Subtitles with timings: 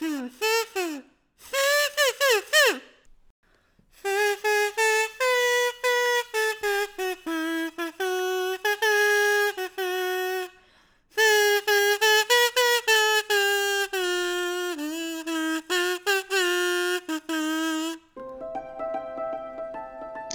[0.00, 0.43] 哼 哼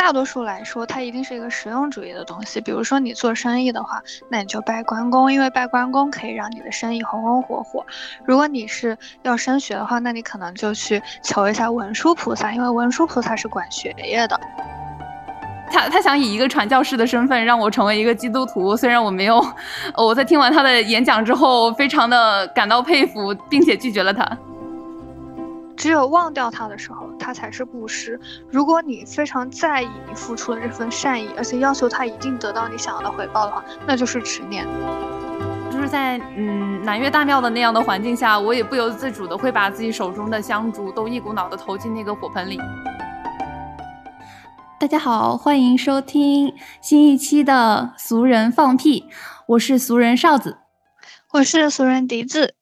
[0.10, 2.60] 大多数来说，它一定是一个实用主义的东西。
[2.60, 7.86] 比如说，你做生意的话，那你就拜关公，因为拜关公可以让你的生意红红火火。
[8.26, 14.40] 如果你是要升学的话，那你可能就去求一下文殊菩萨，因为文殊菩萨是管学业的。
[15.72, 19.40] 他他想以一个传教士的身份让我成为一个基督徒，虽然我没有，
[19.96, 24.28] 我在听完他的演讲之后，非常的感到佩服，并且拒绝了他。
[25.78, 26.99] 只有忘掉他的时候，
[27.30, 28.20] 他才是布施。
[28.50, 34.66] 如果你非常在意你付出的这份善意，而且要求他一定得到你想要的回报的话，那就是执念。
[35.72, 42.60] 就是在嗯南岳大庙的那样的环境下，我也不由自主的会把自己手中的香烛都一股脑的投进那个火盆里。
[44.80, 49.06] 大家好，欢迎收听新一期的俗人放屁，
[49.50, 50.58] 我是俗人哨子，
[51.34, 52.56] 我是俗人笛子。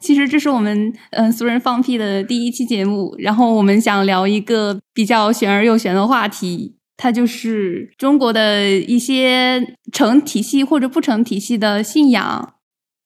[0.00, 12.54] 其实这是我们嗯俗人放屁的第一期节目，然后我们想聊一个比较玄而又玄的话题，它就是中国的一些成体系或者不成体系的信仰。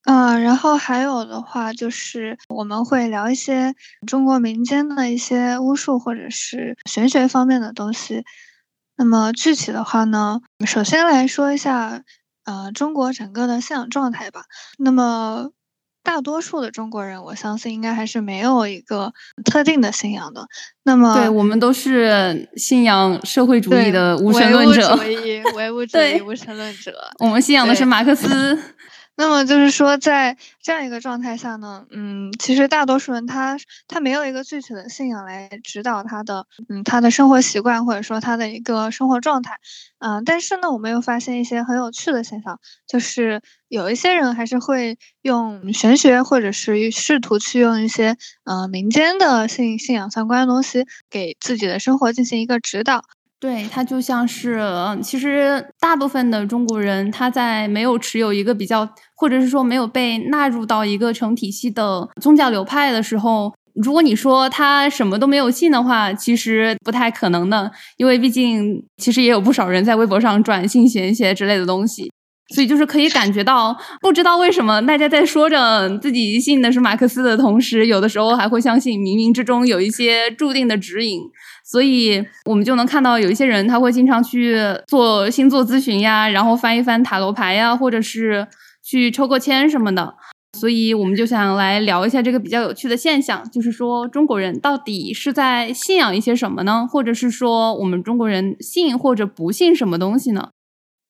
[0.05, 3.75] 嗯，然后还有的话就是我们会聊一些
[4.06, 8.23] 中国民间的一些巫术或者是玄学方面的东西。
[8.97, 12.03] 那么具体的话呢，首先来说一下
[12.45, 14.42] 呃中国整个的信仰状态吧。
[14.79, 15.51] 那么。
[16.05, 19.12] 大多数的中国人，我相信应该还是没有一个
[19.44, 20.46] 特定的信仰的。
[20.84, 26.92] 那么，对我们都是信仰社会主义的无神论者，唯物主义、唯物主义 无神论者。
[27.19, 28.28] 我们信仰的是马克思。
[29.17, 39.58] 那么就是说，在这样一个状态下呢，嗯，其实大多数人他他没有一个具体的信仰来指导他的，嗯，他的生活习惯或者说他的一个生活状态，
[40.01, 42.58] 嗯，但是呢，我们又发现一些很有趣的现象，
[42.89, 53.05] 就是有一些人还是会用玄学或者是试图去用一些呃民间的信信仰相关的东西给自己的生活进行一个指导。
[53.40, 54.62] 对，它就像是，
[55.02, 72.11] 其实大部分的中国人，他在没有持有一个比较，或者是说没有被纳入到一个成体系的宗教流派的时候，如果你说他什么都没有信的话，其实不太可能的，因为毕竟其实也有不少人在微博上转信玄学之类的东西，
[72.55, 81.20] 所以就是可以感觉到，不知道为什么大家在说着自己信的是马克思的同时，有的时候还会相信冥冥之中有一些注定的指引。
[81.64, 84.55] 所以，我们就能看到有一些人，他会经常去
[84.86, 88.47] 做星座咨询呀，然后翻一翻塔罗牌呀，或者是
[88.83, 90.14] 去抽个签什么的。
[90.58, 96.86] 所以，我们就想来聊一下这个比较有趣的现象，就是说中国人到底是在信仰一些什么呢？
[96.89, 100.51] 或者是说，我们中国人信或者不信什么东西呢？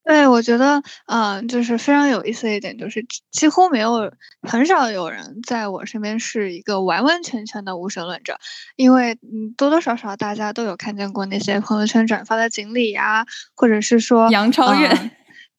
[0.04, 8.38] 对，我觉得，嗯，就是非常有意思的一点，就是几乎没有，很少有人在我身边是一个完完全全的无神论者，
[8.76, 13.24] 因为，嗯，多多少少大家都有看见过那些朋友圈转发的锦鲤呀，
[13.56, 14.90] 或者是说杨超越，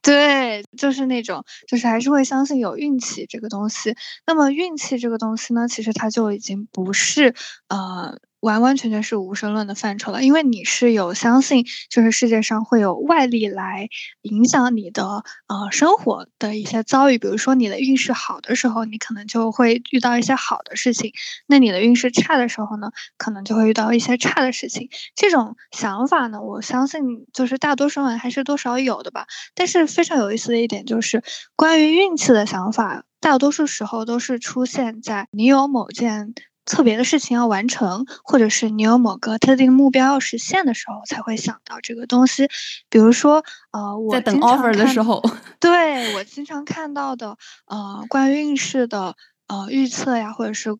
[0.03, 3.95] 对，就是那种，就是还是会相信有运气这个东西。
[4.27, 7.33] 那么运气这个东西呢，其实它就已经不是，
[7.69, 8.19] 呃。
[8.45, 13.89] 完完全全是无神论的范畴了，因为你是有相信，就是世界上会有外力来
[14.21, 21.09] 影响你的呃生活的一些遭遇，比如说你的运势好的时候，你可能就会遇到一些好的事情；
[21.47, 24.89] 那你的运势差的时候呢，可能就会遇到一些差的事情。
[25.15, 27.01] 这种想法呢，我相信
[27.33, 29.25] 就是大多数人还是多少有的吧。
[29.55, 31.23] 但是非常有意思的一点就是，
[31.55, 36.35] 关于运气的想法，大多数时候都是出现在你有某件。
[36.65, 42.47] 特别的事情要完成，或者是你有某个特定目标要实现的时候，才会想到这个东西。
[42.89, 45.23] 比如说，呃，我在等 offer 的时候，
[45.59, 47.37] 对我经常看到的，
[47.67, 49.15] 呃，关于运势的
[49.47, 50.75] 呃预测呀，或者是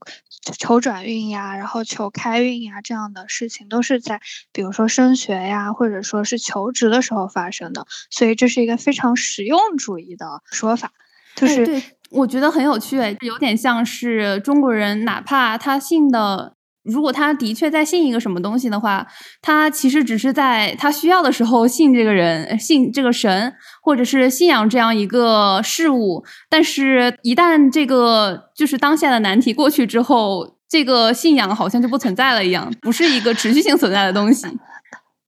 [0.57, 4.19] 求转运呀，然后求开运呀这样的事情，都是在
[4.51, 7.85] 比如说升学呀，或者说是求职的时候发生的。
[8.09, 10.91] 所以这是一个非常实用主义的说法，
[11.35, 11.83] 就是。
[12.15, 16.53] 我觉得很有趣，有点像是中国人，哪怕他信的，
[16.83, 19.05] 如果他的确在信一个什么东西的话，
[19.41, 26.23] 他其实只是在他需要的时候信这个人，信这个神，或者是信仰这样一个事物。
[26.49, 34.47] 但是，一旦这个就是当下的难题过去之后，这个信仰好像就不存在了一样，不是一个持续性存在的东西。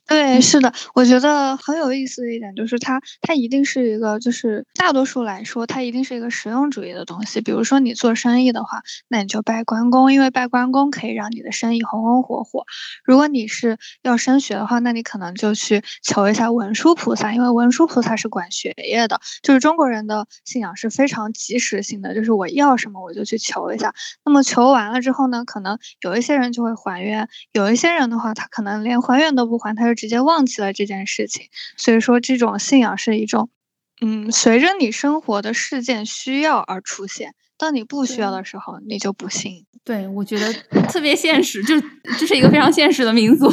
[0.08, 7.42] 对，是的，我觉得很有意思的一点就是它，它一定是一个，就是大多数来说，它一定是一个实用主义的东西。
[7.42, 12.64] 比如说你做生意的话，那你就拜关公，因为拜关公可以让你的生意红红火火。
[13.04, 19.20] 如果你是要升学的话，那你可能就去求一下文殊菩萨，因为文殊菩萨是管学业的。
[19.44, 23.94] 就是中国人的信仰是非常及时性的，就是我要什么我就去求一下。
[24.24, 29.97] 那么求完了之后呢，可能有一些人就会还愿，有一些人的话，他可能连还愿都不还，他就。
[29.98, 33.50] 直接忘记了这件事情，所以说这种信仰是一种，
[34.00, 37.34] 嗯，随着你生活的事件需要而出现。
[37.58, 39.66] 当你不需要的时候，你就不信。
[39.84, 40.54] 对，我觉得
[40.88, 41.74] 特别现实，就
[42.20, 43.48] 这是一个非常现实的民族。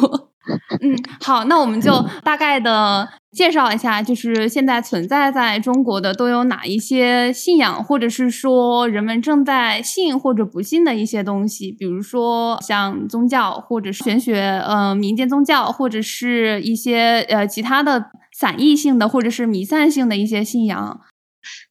[0.82, 21.00] 嗯，好，那我们就大概的介绍一下，就是现在存在在中国的都有哪一些信仰，或者是说人们正在信或者不信的一些东西，比如说像宗教，或者是玄学，呃，民间宗教，或者是一些呃其他的散逸性的或者是弥散性的一些信仰。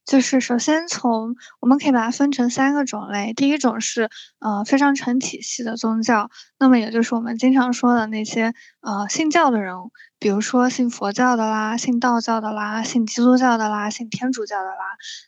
[0.04, 9.74] 就是首先从我们可以把它分成三个种类，第一种是呃非常成体系的宗教，那么也就是我们经常说的那些呃信教的人。
[10.20, 14.76] 比如说信佛教的啦，信道教的啦，信基督教的啦，信天主教的啦。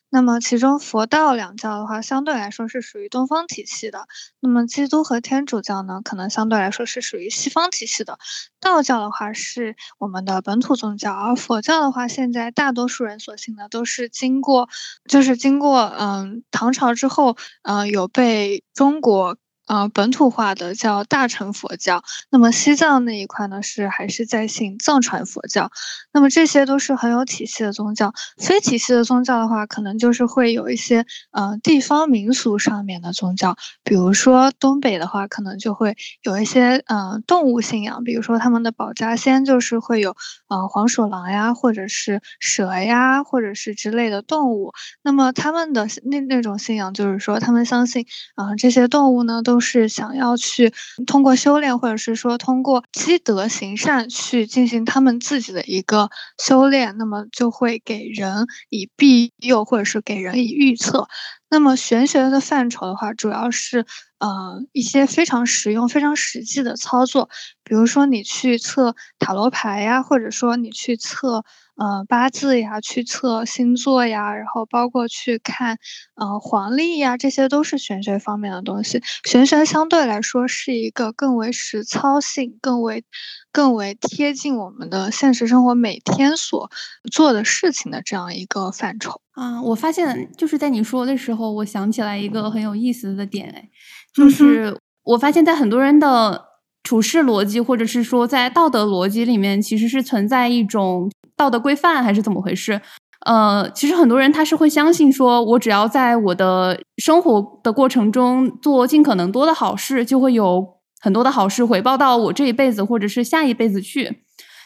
[0.09, 4.07] 那么其中佛道两教的话，相对来说是属于东方体系的。
[4.41, 8.19] 那么基督和天主教呢，可能相对来说是属于西方体系的。
[8.59, 14.66] 道教的话是我们的本土宗教，而佛教的话，现在大多数人所信的都是经过，
[15.09, 19.37] 就是经过嗯唐朝之后，嗯有被中国。
[19.67, 25.71] 呃，本土化的叫大乘佛教，那么西藏那一块呢是还是在信藏传佛教，
[26.13, 28.13] 那么这些都是很有体系的宗教。
[28.39, 40.17] 非体系的宗教的话，可能就是会有一些呃地方民俗上面的宗教，比如说东北的话，可能就会有一些呃动物信仰，比如说他们的保家仙就是会有
[40.49, 44.73] 呃黄鼠狼呀，或者是蛇呀，或者是之类的动物。
[45.03, 49.56] 那么他们的那那种信仰就是说，他们相信啊这些动物呢都。
[49.57, 50.75] 都是想要去
[51.07, 61.09] 通过修炼，或者是说通过积德行善去进行他们自己的一个修炼，那么就会给人以庇佑，或者是给人以预测。
[61.49, 63.87] 那么玄学的范畴的话，主要是
[64.19, 67.31] 呃一些非常实用、非常实际的操作，
[67.65, 71.45] 比如说你去测塔罗牌呀，或者说你去测。
[71.77, 75.79] 呃，八字呀，去测星座呀，然后包括去看，
[76.15, 79.03] 呃，黄历呀，这些都是玄学方面的东西。
[79.25, 83.05] 玄学相对来说是一个更为实操性、更为、
[83.53, 86.71] 更为贴近我们的现实生活每天所
[87.13, 89.21] 做的事情的这样一个范畴。
[89.33, 93.69] 啊，我发现就是在你说的时候，我想起来一个很有意思的点，哎，
[94.15, 96.46] 就是我发现在很多人的
[96.87, 101.11] 处事逻辑，或者是说在道德逻辑里面，其实是存在一种。
[101.37, 102.81] 道德规范还是怎么回事？
[103.27, 110.67] 呃，其实很多人他是会相信说，我只要在我的生活的过程中做尽可能多的好事，就会有
[110.99, 114.23] 很多的好事回报到我这一辈子或者是下一辈子去。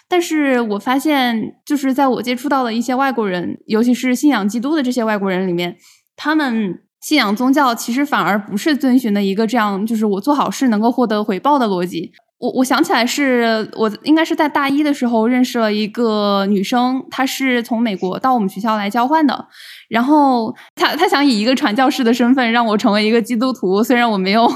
[0.08, 5.76] 但是我发现，就是在我接触到的一些外国人，尤其是信仰基督的这些外国人里面，
[6.14, 12.12] 他们信仰宗教其实反而不是遵循的一个这样，就是我做好事能够获得回报的逻辑。
[12.38, 19.47] 我我想起来是我应该是在大一的时候认识了一个女生，她是从美国到我们学校来交换的，
[19.91, 24.50] 然后她她想以一个传教士的身份让我成为一个基督徒，虽然我没有，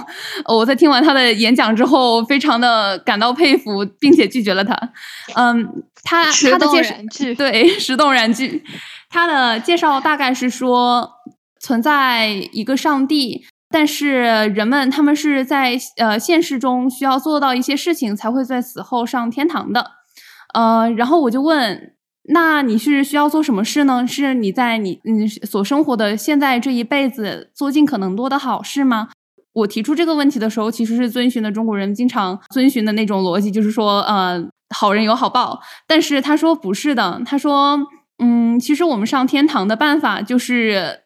[0.46, 4.74] 我在听完她的演讲之后非常的感到佩服，并且拒绝了她。
[5.34, 6.94] 嗯，她她的介绍
[7.36, 8.64] 对石动燃具，
[9.10, 11.06] 她的介绍大概是说
[11.64, 13.46] 存在一个上帝。
[13.70, 14.20] 但是
[14.54, 19.90] 人们他们是在呃现实中需要做到一些事情才会在死后上天堂的，
[20.52, 21.94] 呃，然后我就问，
[22.32, 24.06] 那你是需要做什么事呢？
[24.06, 29.08] 是你在你嗯所生活的现在这一辈子做尽可能多的好事吗？
[29.54, 34.40] 我提出这个问题的时候，其实是遵循的中国人经常遵循的那种逻辑，就是说呃
[34.72, 35.60] 好人有好报。
[35.88, 37.80] 但是他说不是的，他说
[38.22, 41.00] 嗯，其实我们上天堂的办法就是。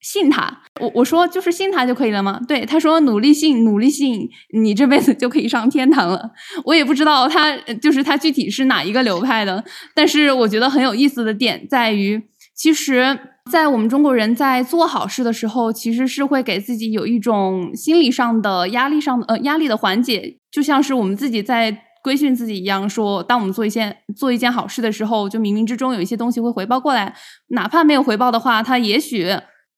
[0.00, 2.40] 信他，我我说就是信他就可以了吗？
[2.48, 6.30] 对，他说努力信，努力信，你这辈子就可以上天堂了。
[6.64, 9.62] 我也不知道他就是他具体是哪一个流派的，
[9.94, 12.22] 但是我觉得很有意思的点在于，
[12.56, 13.18] 其实，
[13.50, 27.14] 在我们中国人在做好事的时候，其实是会给自己有一种心理上的压力上的呃压力的缓解，就像是我们自己在规训自己一样，说当我们做一件做一件好事的时候，就冥冥之中有一些东西会回报过来，
[27.48, 29.28] 哪怕没有回报的话，他也许。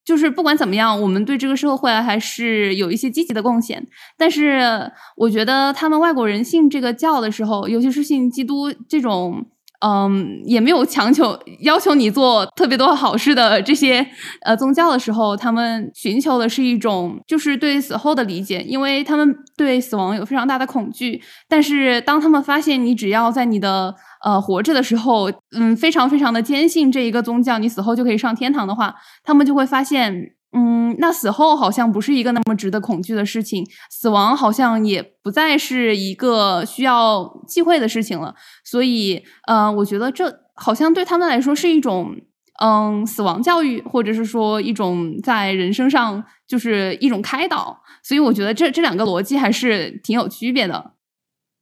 [0.05, 3.87] 就是不管怎么样，我们对这个社会还是有一些积极的贡献。
[4.17, 9.47] 但是我觉得他们外国人信这个教的时候，尤其是信基督这种。
[9.85, 14.07] 嗯，也没有强求要求你做特别多好事的这些
[14.43, 21.21] 呃宗教的时候，他们寻求的是一种就是对死后的理解，因为他们对死亡有非常大的恐惧。
[21.49, 23.93] 但是当他们发现你只要在你的
[24.25, 30.35] 呃活着的时候，嗯，非常非常的坚信这一个宗教，你死后就可以上天堂的话，他们就会发现。
[30.55, 38.35] 嗯，那死后好像不是一个那么值得恐惧的事情，死亡好像也不再是一个需要忌讳的事情了。
[38.63, 42.15] 所以，呃，我觉得这好像对他们来说是一种，
[42.63, 47.83] 嗯，死亡教育，或者是说一种在人生上就是一种开导。
[48.03, 50.93] 所以，我觉得这这两个逻辑还是挺有区别的。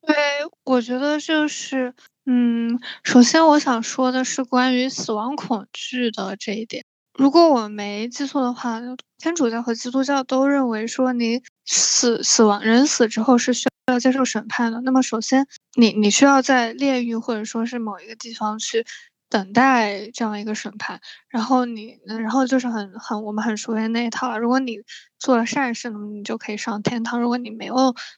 [0.04, 0.16] 对，
[0.64, 1.94] 我觉得就是，
[2.32, 6.84] 嗯，首先我想说的是关于死亡恐惧的这一点。
[7.18, 8.80] 如果我没记错的话，
[9.18, 14.80] 天主教和基督教都认为说，你死死亡人死之后是需要接受审判的。
[14.82, 15.44] 那么，首先
[15.75, 18.87] 你你需要在炼狱或者说是某一个地方去
[19.28, 21.00] 等待这样一个审判。
[21.28, 24.38] 然后你，然后就是很很我们很熟悉那一套了。
[24.38, 24.76] 如果你
[25.18, 27.75] 做了善事，那么你就可以上天堂；如果你没有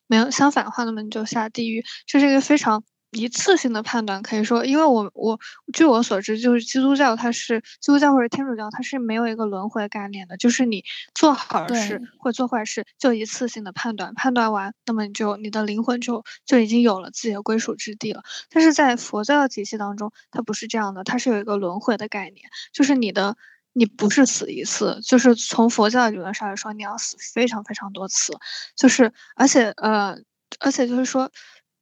[0.07, 1.83] 没有相反的话，那么你就下地狱。
[2.07, 2.85] 这是一个非常。
[3.13, 5.39] 一次性的判断可以说，因为我我
[5.75, 10.83] 据我所知，就是基督教它是基督教或者天主教，它是没有一个轮回概念的，就是你
[11.15, 18.23] 做好事或做坏事就一次性的判断，判断完，那么你就你的灵魂就就已经有了自己的归属之地了。
[18.49, 23.37] 但是在佛教的体系当中，它不是这样的，它是有一个轮回的概念，就是你的
[23.75, 28.33] 你不是死一次，就是从佛教的理论上来说，你要死非常非常多次，
[28.75, 30.17] 就是而且呃
[30.61, 31.31] 而且就是说。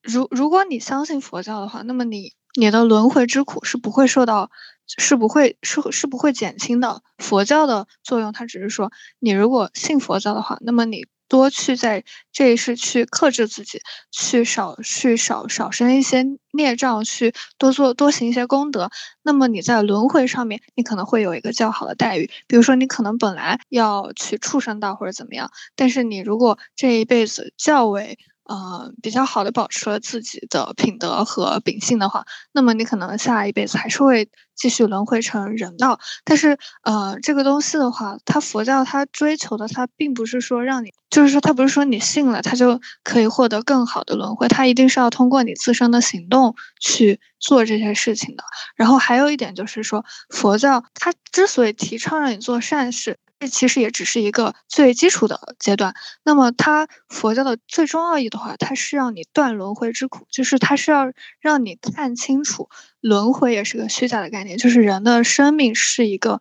[0.02, 4.50] 如如果你相信佛教的话，那么你你的轮回之苦是不会受到，
[4.98, 7.02] 是不会是是不会减轻的。
[7.18, 12.02] 佛教的作用，它只是说，你如果信佛教的话，那么你多去在
[12.32, 13.80] 这一世去克制自己，
[14.10, 18.90] 去少去少少生一些孽障，去多做多行一些功德，
[19.22, 22.30] 那么你在轮回上面，你可能会有一个较好的待遇。
[22.48, 28.18] 比如说，你可能本来要去畜生道或者怎么样，但是你如果这一辈子较为
[28.50, 36.00] 呃，比较好的保持了自己的品德和秉性的话，那么你可能下一辈子还是会继续轮回成人道。
[36.24, 48.42] 但是，呃，这个东西的话，它佛教它追求的，它并不是说让你，就是说它不是说你信了，它就可以获得更好的轮回，它一定是要通过你自身的行动去做这些事情的。
[48.74, 53.16] 然后还有一点就是说，佛教它之所以提倡让你做善事。
[53.40, 55.94] 这其实也只是一个最基础的阶段。
[56.24, 62.68] 那么，它佛教的最终奥义的话，它是让你断轮回之苦，就是它是要让你看清楚，
[63.00, 66.38] 轮回也是个虚假的概念，就是人的生命是一个。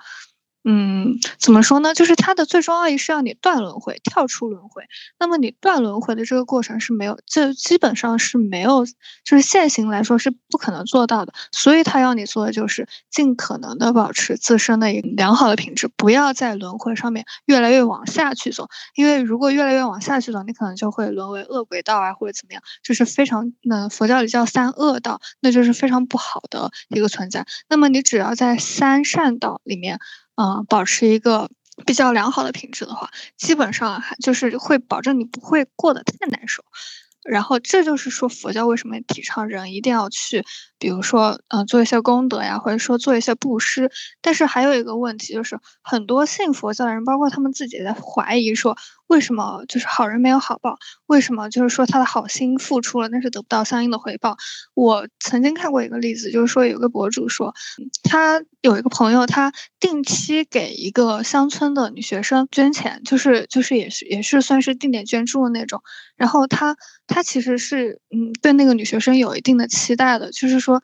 [0.66, 1.94] 嗯，怎么说呢？
[1.94, 4.84] 就是它的最终奥义是让你断轮回，跳出轮回。
[5.18, 8.86] 那么你断轮回的这个过程是没有，就基本上是没有，
[9.24, 11.34] 就是现行来说是不可能做到的。
[11.54, 18.68] 所以他要你做的就是尽可能的保持自身的一个良好的品质，不要在轮回上面越来越往下去走。
[18.96, 27.46] 因为如果越来越往下去走，你可能就会沦为恶鬼道啊，或者怎么样，就是非常，那佛教里叫三恶道，那就是非常不好的一个存在。
[27.70, 30.01] 那么你只要在三善道里面。
[30.41, 31.50] 嗯，保持一个
[31.86, 36.63] 比较良好的品质的话，基本上还就是会保证你不会过得太难受。
[37.25, 40.43] 然后这就是说佛教为什么提倡人一定要去，
[40.79, 43.91] 比如说，嗯，做一些功德呀，或者说做一些布施。
[44.22, 48.77] 但是还有一个问题就是，很多信佛教的人，包括他们自己在怀疑说。
[49.10, 50.78] 为什么就是好人没有好报？
[51.08, 54.38] 为什么就是说他的好心付出了，但是得不到相应的回报？
[54.75, 57.51] 我曾经看过一个例子，就是说有个博主说，
[58.04, 65.82] 他有一个朋友，他定期给一个乡村的女学生捐钱，就是就是也是也是算是定点捐助的那种。
[66.16, 70.84] 然后他他其实是嗯对那个女学生有一定的期待的，就是说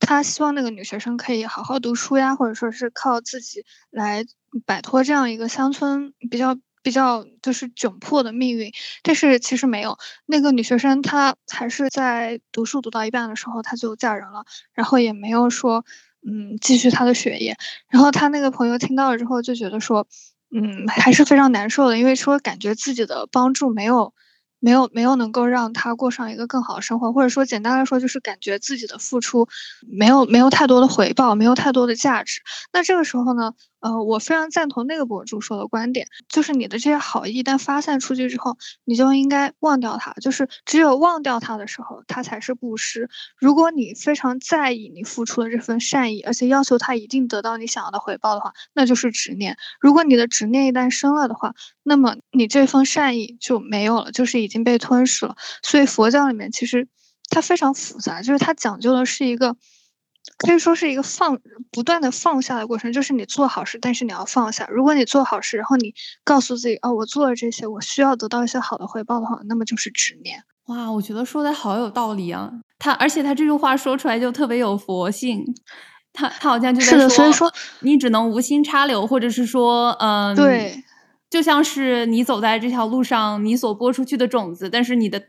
[0.00, 4.24] 他希望那个女学生可以好好读书呀，或者说是靠自己来
[4.64, 6.56] 摆脱这样一个乡村比较。
[6.86, 8.70] 比较就是窘迫的命运，
[9.02, 15.84] 但是其实没有那个女学生，她还是在读书读到一半的时候，她就嫁人了，然后也没有说
[16.24, 17.56] 嗯继续她的学业。
[17.88, 20.06] 然后她那个朋友听到了之后就觉得说，
[20.54, 24.14] 嗯还是非常难受的，因为说感觉自己的帮助没有
[24.60, 29.48] 没有没有能够让她过上一个更好的生活，或者说简单来说就是感觉自己的付出
[29.88, 32.42] 没有没有太多的回报，没有太多的价值。
[32.72, 33.54] 那这个时候呢？
[33.86, 43.08] 呃，我非常赞同那个博主说的观点，就是你的这些好意一旦发散出去之后，你就应该忘掉它，就是只有忘掉它的时候，它才是布施。
[43.38, 49.56] 如果你非常在意你付出的这份善意，而且要求它一定得到你想要的回报的话，那就是执念。
[49.80, 55.36] 如果你的执念一旦生了的话，那么你这份善意就没有了，就是已经被吞噬了。
[55.62, 56.88] 所以佛教里面其实
[57.30, 59.56] 它非常复杂，就是它讲究的是一个。
[60.38, 61.38] 可以说是一个放
[61.70, 64.68] 不断的放下的过程，就是你做好事，但是你要放下。
[64.70, 70.42] 如果你做好事，然后你告诉自己，哦，我做了这些，我需要得到一些好的回报的话，那么就是执念。
[70.66, 72.52] 哇，我觉得说的好有道理啊！
[72.78, 75.42] 他而且他这句话说出来就特别有佛性，
[76.12, 77.50] 他他好像就在说，
[77.80, 80.84] 你只能无心插柳，或者是说，嗯，对，
[81.30, 85.22] 就像是你走在这条路上，你所播出去的种子，但是你的。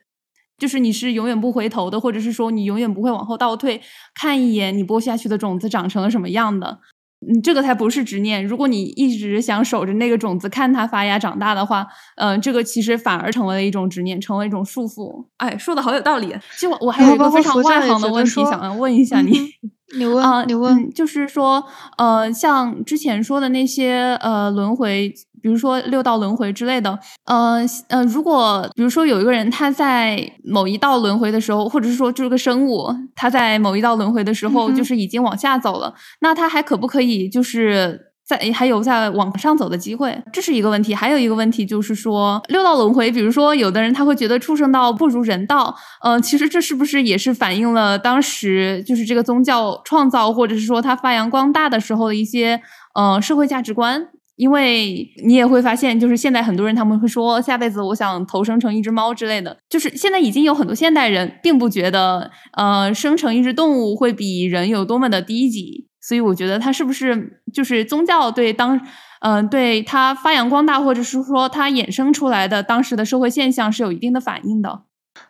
[0.58, 3.80] 就是你是永远不回头的，或者是说你永远不会往后倒退，
[4.16, 6.80] 看一眼你播下去的种子长成了什么样的，
[7.28, 8.46] 嗯，这个才不是执念。
[8.46, 15.26] 如果你一直想守着那个种子，看它发芽长大的话，嗯，这个其实反而成为了一种执念，成为一种束缚。
[15.38, 16.36] 哎，说的好有道理。
[16.54, 19.32] 其实我 我还有一个非常外行的问题想要问一下你。
[19.98, 21.64] 你问啊，你问，就是说，
[21.98, 25.14] 呃，像之前说的那些呃轮回，
[25.48, 38.02] 比如说六道轮回之类的，呃呃，如果比如说有一个人他在某一道轮回的时候，或者是说就是个生物他在某一道轮回的时候，就是已经往下走了，那他还可不可以就是？
[38.28, 40.94] 在还有在往上走的机会，这是一个问题。
[40.94, 45.74] 还有一个问题就是说，六道轮回，比如说有的人他会觉得畜生道不如人道，
[46.04, 52.60] 嗯，其实这是不是也是反映了当时就是这个宗教创造或者是说它发扬光大的时候的一些
[52.96, 54.10] 呃社会价值观？
[54.38, 65.86] 因为你也会发现，就是现在很多人他们会说下辈子我想投生成一只猫之类的，就是现在已经有很多现代人并不觉得呃生成一只动物会比人有多么的低级。
[66.00, 68.80] 所以我觉得它是不是就是宗教对当，
[69.20, 74.84] 嗯，对它发扬光大，或者是说它衍生出来的当时的社会现象是有一定的反应的。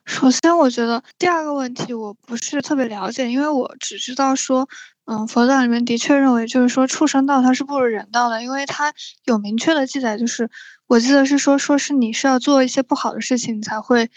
[0.05, 4.67] 首先，我觉得第二个问题我不是特别了解，因为我只知道说，
[5.07, 10.49] 嗯，佛教里面的确认为就是说畜生道它是不如人道的，因为它有明确的记载，就是
[10.85, 14.09] 我记得是说，说是你是要做一些不好的事情才会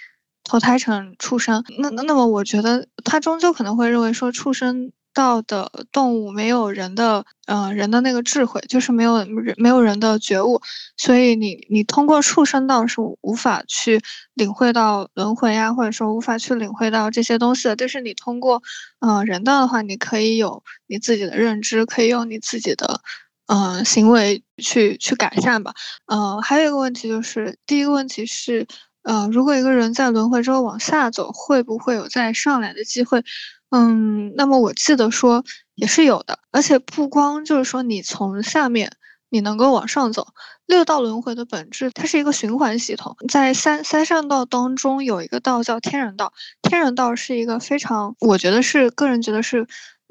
[0.43, 1.63] 投胎成畜生。
[1.79, 4.91] 那那那么，我觉得他终究可能会认为说畜生。
[5.13, 10.61] 道的动物没有人的，呃，人的那个智慧，就是没有人没有人的觉悟，
[10.97, 14.01] 所以你你通过畜生道是无法去
[14.35, 17.77] 领会到轮回呀，或者说无法去领会到这些东西的。
[17.77, 18.63] 但是你通过，
[19.01, 23.01] 呃，人道的话，你可以有你自己的认知，可以用你自己的，
[23.47, 25.75] 呃，行为去去改善吧。
[26.07, 28.67] 呃，还有一个问题就是，第一个问题是，
[29.03, 33.23] 呃，如果一个人在轮回之后往下走，会不会有再上来的机会？
[33.71, 35.45] 嗯，那么我记得说
[35.77, 38.91] 也是有的，而且不光就是说你从下面
[39.29, 40.27] 你能够往上走，
[40.67, 49.65] 六道轮回的本质它是一个循环系统，在三三善道当中有一个道叫天人道，天人道是一个非常，我觉得是个人觉得是，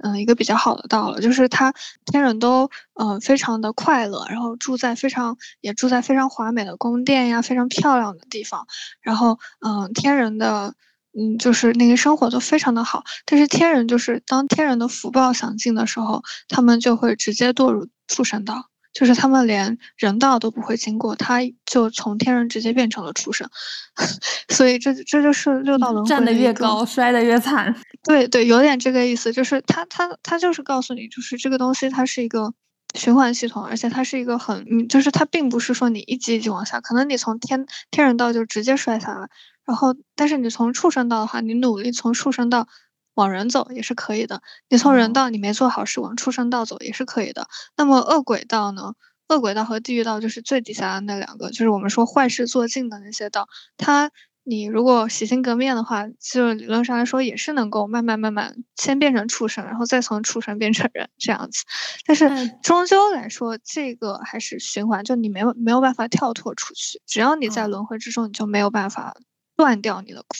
[0.04, 1.74] 嗯，一个比较好的道了，就是他
[2.06, 8.66] 天人都嗯非常的快乐，然后住在非常也住在非常华美的宫殿呀，非常漂亮的地方，
[9.02, 10.76] 然后嗯天人的。
[11.18, 23.50] 嗯，就是那个生活都非常的好，但是天人就是当天人的福报享尽的时候，他们就会直接堕入畜生道，就是他们连人道都不会经过，他就从天人直接变成了畜生，
[24.50, 26.10] 所以这这就是六道轮回。
[26.10, 27.76] 站得越高，摔得越惨。
[28.04, 32.54] 对对，有点这个意思，就是他他他就是告诉你，就是这个东西它是一个
[32.96, 39.30] 循环系统，而且它是一个很，嗯，就是它并不是说你一级一级往下，可能你从天天人道就直接摔下来。
[39.66, 42.68] 然后，但是你从畜生道的话，你努力从畜生道
[43.14, 44.42] 往人走也是可以的。
[44.68, 47.48] 你从人道，你没做好事往畜生道走也是可以的。
[47.78, 48.94] 那么恶鬼道呢？
[49.28, 53.48] 恶鬼道和地狱道就是最底下的那两个，就是我们说坏事做尽的那些道。
[53.78, 54.10] 它，
[54.50, 61.64] 你如果洗心革面的话，就理论上来说也是能够慢慢慢慢先变成畜生，然后再从畜生变成人这样子。
[62.06, 67.00] 但是终究来说，这个还是循环，就你没有没有办法跳脱出去。
[67.06, 69.16] 只要你在轮回之中，你就没有办法。
[69.56, 70.38] 断掉你的苦，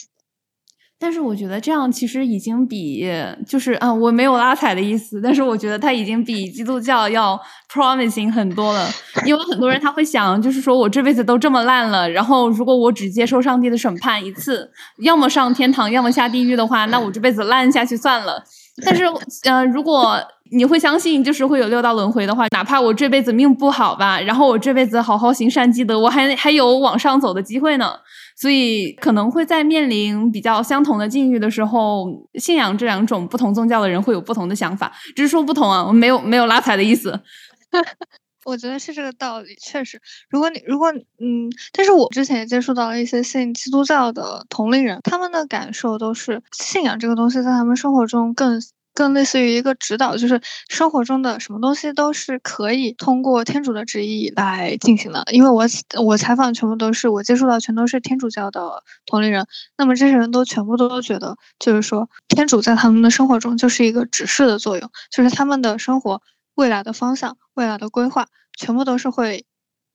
[1.02, 3.02] 但是我觉得这样其实已经比
[3.48, 7.40] 就是嗯，我没有拉踩的意思，但是我觉得他已经比基督教要
[7.72, 8.86] promising 很多了。
[9.24, 18.44] 因为很多人他会想，就是说我这辈子都这么烂了，然后如果我只接受上帝的审判一次，要么上天堂，要么下地狱的话，那我这辈子烂下去算了。
[18.84, 19.04] 但是
[19.44, 20.18] 嗯，如果
[20.52, 27.94] 你会相信就是会有六道轮回的话，哪怕我这辈子命不好吧，然后我这辈子好好行善积德，我还还有往上走的机会呢。
[28.40, 37.20] 所以可能会在面临比较相同的境遇的时候，信仰这两种不同宗教的人会有不同的想法，只是说不同啊，我没有没有拉踩的意思。
[38.46, 40.00] 我觉得是这个道理，确实，
[40.30, 48.58] 如果你如果嗯，但是我之前也接触到了一些信基督教的同龄人，他们的感受都是信仰这个东西在他们生活中更
[49.00, 55.24] 更类似于一个指导，就是生活中的什么东西都是可以通过天主的旨意来进行的。
[55.32, 55.64] 因为我
[56.04, 59.46] 我采访全部都是我接触到全都是天主教的同龄人，
[59.78, 66.20] 那么这些人都全部都觉得，就是说天主在他们的生活中就是一个指示的作用，就是他们的生活。
[66.56, 68.26] 未来的方向、未来的规划，
[68.58, 69.46] 全部都是会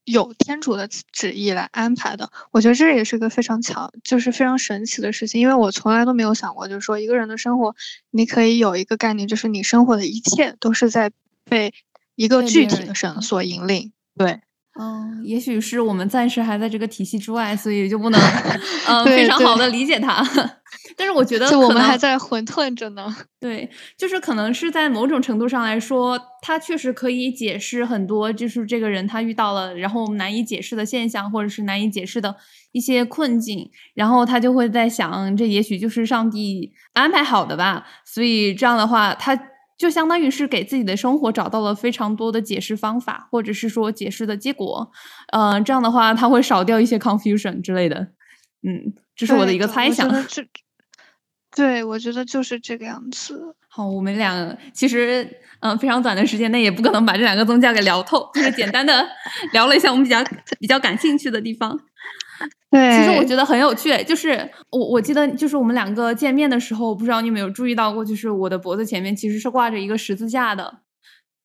[0.06, 2.30] 有天主的旨意来安排的。
[2.52, 5.40] 我觉得这也是一个非常强，就是非常神奇的事情。
[5.40, 7.74] 因为我从来都没有想过，就是说一个人的生活，
[8.10, 11.10] 你可以有一个概念，就是你生活的一切都是在
[11.44, 11.74] 被
[12.14, 13.92] 一个具体的神所引领。
[14.16, 14.40] 对，
[14.78, 18.20] 嗯，也许是我们暂时还在这个体系之外，所以就不能
[18.88, 20.22] 嗯非常好的理解它。
[20.96, 23.14] 但是我觉得，就我们还在混沌着呢。
[23.40, 32.34] 对，就是可能是在某种程度上来说，它确实可以解释很多，就是这个人他遇到了然后难以解释的现象，或者是难以解释的
[32.72, 37.86] 一些困境，然后他就会在想，这也许就是上帝安排好的吧。
[38.04, 39.38] 所以这样的话，他
[39.78, 44.90] 就相当于是给自己的生活找到了非常多的解释方法，或者是说解释的结果。
[45.32, 48.08] 嗯，这样的话他会少掉一些 confusion 之类的。
[48.62, 50.08] 嗯，这是我的一个猜想。
[51.54, 53.54] 对，我觉得就是这个样子。
[53.68, 55.26] 好，我们俩其实
[55.60, 59.06] 嗯，非常短的时间内也不可能把这两个宗教给聊透，就是简单的
[59.52, 60.22] 聊了一下我们比较
[60.58, 61.78] 比较感兴趣的地方。
[62.70, 63.96] 对，其实我觉得很有趣。
[64.04, 70.78] 就是我我记得，就是我们两个见面的时候，不知道你有没有注意到过，就是我的脖子前面其实是挂着一个十字架的。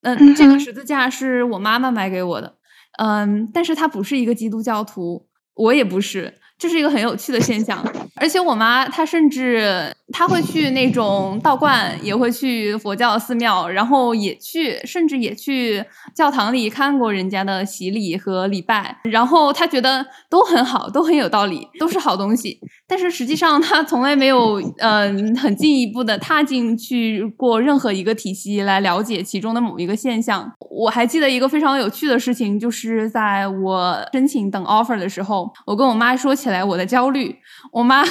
[0.02, 2.56] 嗯，这个十字架是我妈妈买给我的。
[2.98, 6.34] 嗯，但是她不是一个基督教徒，我也不是。
[6.58, 7.84] 这是一个很有趣的现象，
[8.18, 15.84] 而且我妈她甚至她会去那种道观，也会去佛教寺庙，然后也去，甚至也去
[16.16, 22.60] 教堂里看过人家的洗礼和礼拜，然后他觉得都很好，都很有道理，都是好东西。
[22.88, 30.52] 但是实际上他从来没有嗯很进一步的踏进去过任何一个体系来了解其中的某一个现象。
[30.70, 36.52] 我还记得一个非常有趣的事情，就是在我申请等 offer 的时候，我跟我妈说起。
[36.52, 37.38] 来我的焦虑，
[37.72, 38.04] 我妈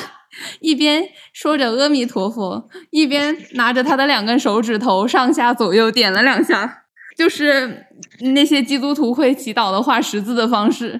[0.60, 6.79] 一边说着阿弥陀佛，一边拿着她的两根手指头上下左右点了两下，
[7.20, 7.84] 就是
[8.20, 10.98] 那些基督徒会祈祷的画十字的方式。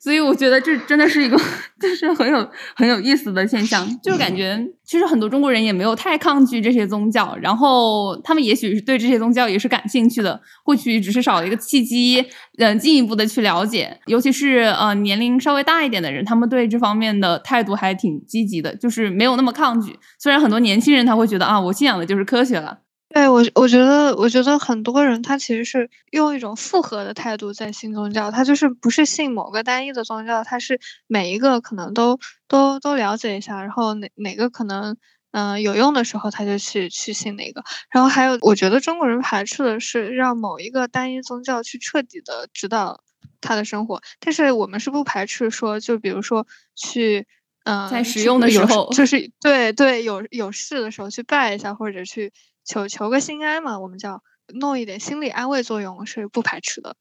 [0.00, 1.36] 所以我觉得这真的是一个，
[1.78, 12.24] 就是很有很有意思的现象，就感觉其实很多中国人也没有太抗拒这些宗教，然后他们也许是对这些宗教也是感兴趣的，或许只是少了一个契机，
[12.56, 19.98] 嗯，进一步的去了解，尤其是呃年龄稍微大一点的人，他们对这方面的态度还挺积极的，就是没有那么抗拒。
[20.18, 22.78] 虽然很多年轻人他会觉得啊，我信仰的就是科学了。
[23.10, 32.18] 对我，我觉得，我觉得很多人他其实是用一种复合的态度在信宗教，他就是不是信某个单一的宗教，他是每一个可能都
[32.48, 34.94] 都都了解一下，然后哪哪个可能
[35.32, 37.64] 嗯有用的时候，他就去去信哪个。
[37.90, 43.00] 然后还有，我觉得中国人排斥的是让某一个单一宗教去彻底的指导
[43.40, 47.26] 他的生活，但是我们是不排斥说，就比如说去
[47.64, 52.30] 嗯在使用的时候，就是对对有有事的时候去拜一下，或者去。
[52.68, 54.22] 求求个心安嘛，我们叫
[54.60, 56.94] 弄一点心理安慰作用是不排斥的。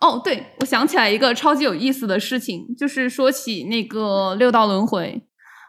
[0.00, 5.22] 哦，对，我想起来一个超级有意思的事情，就是说起那个六道轮回，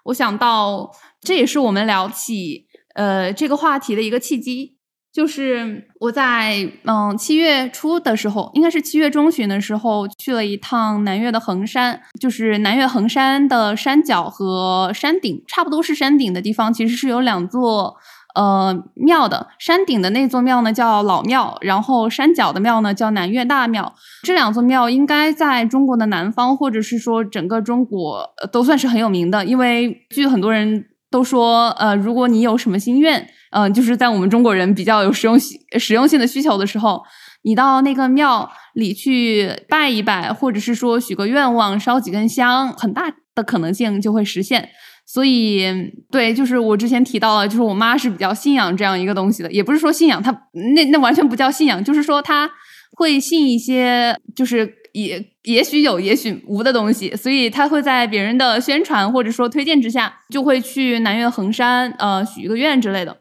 [0.06, 4.76] 我想到这也是我们聊起呃这个话题的一个契机。
[5.14, 12.02] 就是我在嗯七月初的时候，应该是七月中旬的时候，去了一趟南岳的衡山。
[12.20, 17.98] 就是南岳衡山的山脚和山顶差不多是山顶的地方，其实是有两座。
[18.38, 23.96] 呃，庙的山顶的那座庙呢叫老庙，然后山脚的庙呢叫南岳大庙。
[24.22, 29.44] 这两座庙应该在中国的南方，或者是说整个中国呃都算是很有名的。
[29.44, 37.02] 因为据很多人都说，呃，如果你有什么心愿，嗯，就是在我们中国人比较有实用性、实用性的需求的时候，
[37.42, 44.70] 你到那个庙里去拜一拜，或者是说许个愿望、烧几根香，很大的可能性就会实现。
[45.10, 45.66] 所以，
[46.12, 50.32] 对，就是我之前提到了，就是我妈是比较信仰这样一个东西的，也不是说信仰，她
[50.76, 52.52] 那那完全不叫信仰，就是说她
[52.98, 63.16] 会信一些，就是也也许有，也许无的东西，所以她会在别人的宣传或者说推荐之下，就会去南岳衡山，呃，许一个愿之类的。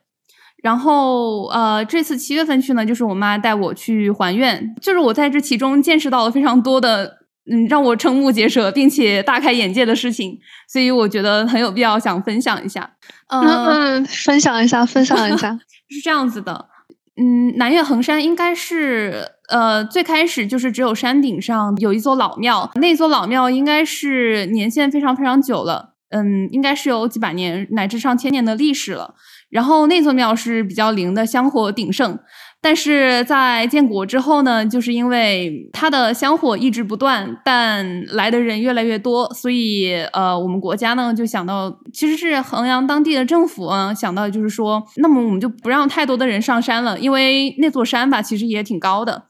[0.61, 7.19] 然后，呃，这次七月份去呢，就是我妈带我去还愿，就是我在这其中见识到了非常多的。
[7.51, 12.91] 嗯，让我瞠目结舌，并且大开眼界的事情，所以我觉得很有必要想分享一下。
[13.29, 16.67] 嗯，分享一下，分享一下， 是这样子的。
[17.17, 29.15] 嗯，南岳衡山应该是呃，最开始就是只有山顶上有一座老庙，那座老庙应该是年限非常非常久了，嗯，应该是有几百年乃至上千年的历史了。
[29.49, 32.19] 然后那座庙是比较灵的，香火鼎盛。
[32.63, 49.27] 但是在建国之后呢，就是因为它的香火一直不断，但来的人越来越多，所以呃，我们国家呢就想到，其实是衡阳当地的政府啊想到，就是说，那么我们就不让太多的人上山了，因为那座山吧，其实也挺高的。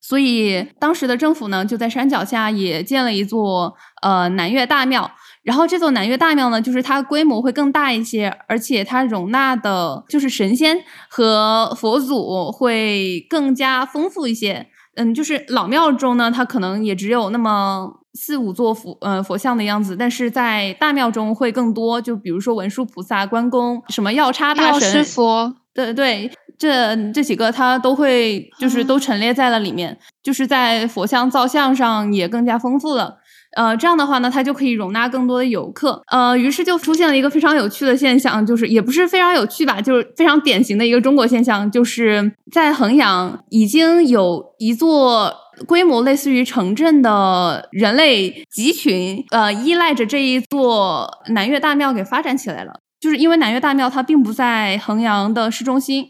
[0.00, 5.10] 所以当时的政府呢，就在山脚下也建了一座呃南岳大庙。
[5.48, 10.76] 然后这座南岳大庙呢，就是它规模会更大一些，而且它容纳的就是神仙
[11.08, 14.66] 和佛祖会更加丰富一些。
[14.96, 21.98] 嗯，就是老庙中呢，它可能也只有那么四五座佛呃佛像的样子，但是在大庙中会更多。
[21.98, 26.30] 就比如说文殊菩萨、关公、什么药叉大神、佛，对对。
[26.58, 33.18] 这这几个它都会就是都陈列在了里面，就是在佛像造像上也更加丰富了。
[33.58, 36.00] 呃，这样的话呢，它就可以容纳更多的游客。
[36.12, 45.34] 呃，于是就出现了一个非常有趣的现象，就是也不是非常有趣吧，就是非常典型的一个中国现象，就是在衡阳已经有一座
[45.66, 52.74] 规模类似于城镇的人类集群，呃，依赖着这一座南岳大庙给发展起来了。
[53.00, 56.06] 就是因为南岳大庙它并不在衡阳的市中心。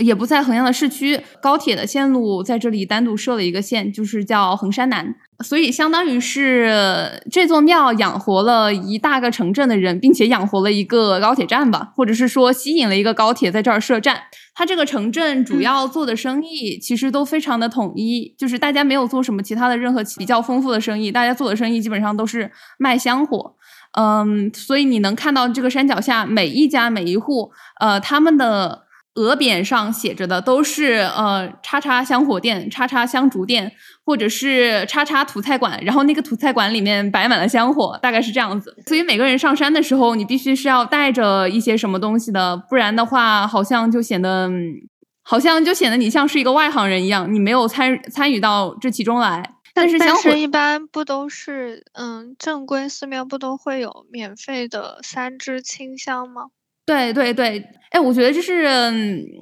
[0.00, 14.22] 也不在衡阳的市区，高铁的线路在这里单独设了一个线，就是叫衡山南，所以相当于是这座庙养活了一大个城镇的人，并且养活了一个高铁站吧，或者是说吸引了一个高铁在这儿设站。
[14.54, 23.54] 它这个城镇主要做的生意其实都非常的统一，就是大家没有做什么其他的任何比较丰富的生意，大家做的生意基本上都是卖香火。
[23.98, 28.89] 嗯，所以你能看到这个山脚下每一家每一户，呃，他们的。
[29.14, 33.72] 额匾上写着的都是呃叉叉香火店、叉叉香烛店，
[34.04, 38.76] 或者是叉叉土菜馆，然后那个土菜馆里面摆满了香火，大概是这样子。
[38.86, 44.48] 所以每个人上山的时候，你必须是要带着一些什么东西的，不然的话，好像就显得
[45.22, 49.54] 好像就显得你像是一个外行人一样，你没有参参与到这其中来。
[49.72, 56.46] 但是香火一般不都是嗯正规寺庙不都会有免费的三支清香吗？
[56.90, 58.66] 对对对，哎，我觉得这是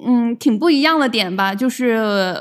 [0.05, 1.55] 嗯挺不一样的点吧。
[1.55, 1.93] 就是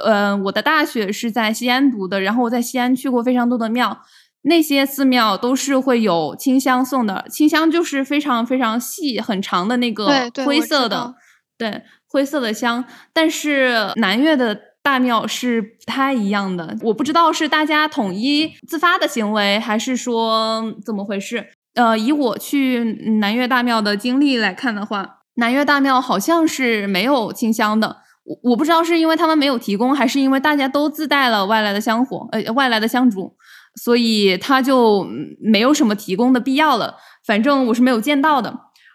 [0.04, 3.98] 呃，我的大学是在西安读的，然后我在西安去过非常多的庙，
[4.42, 7.24] 那些寺庙都是会有清香送的。
[7.30, 11.14] 清香就是非常非常细很长的那个灰色的，
[11.56, 12.84] 对灰色的香。
[13.14, 21.46] 但是南岳的大庙是不太一样的，我不知道是大家统一自发的行为，还是说怎么回事。
[21.78, 22.82] 呃，以我去
[23.20, 27.98] 南岳大庙的经历来看的话，南岳大庙好像是没有清香的。
[28.24, 33.36] 我我不知道是因为他们没有提供，还是因为大家都自带了外来的香火，呃，外来的香烛，
[33.80, 35.06] 所以他就
[35.40, 36.96] 没有什么提供的必要了。
[37.24, 38.52] 反正我是没有见到的，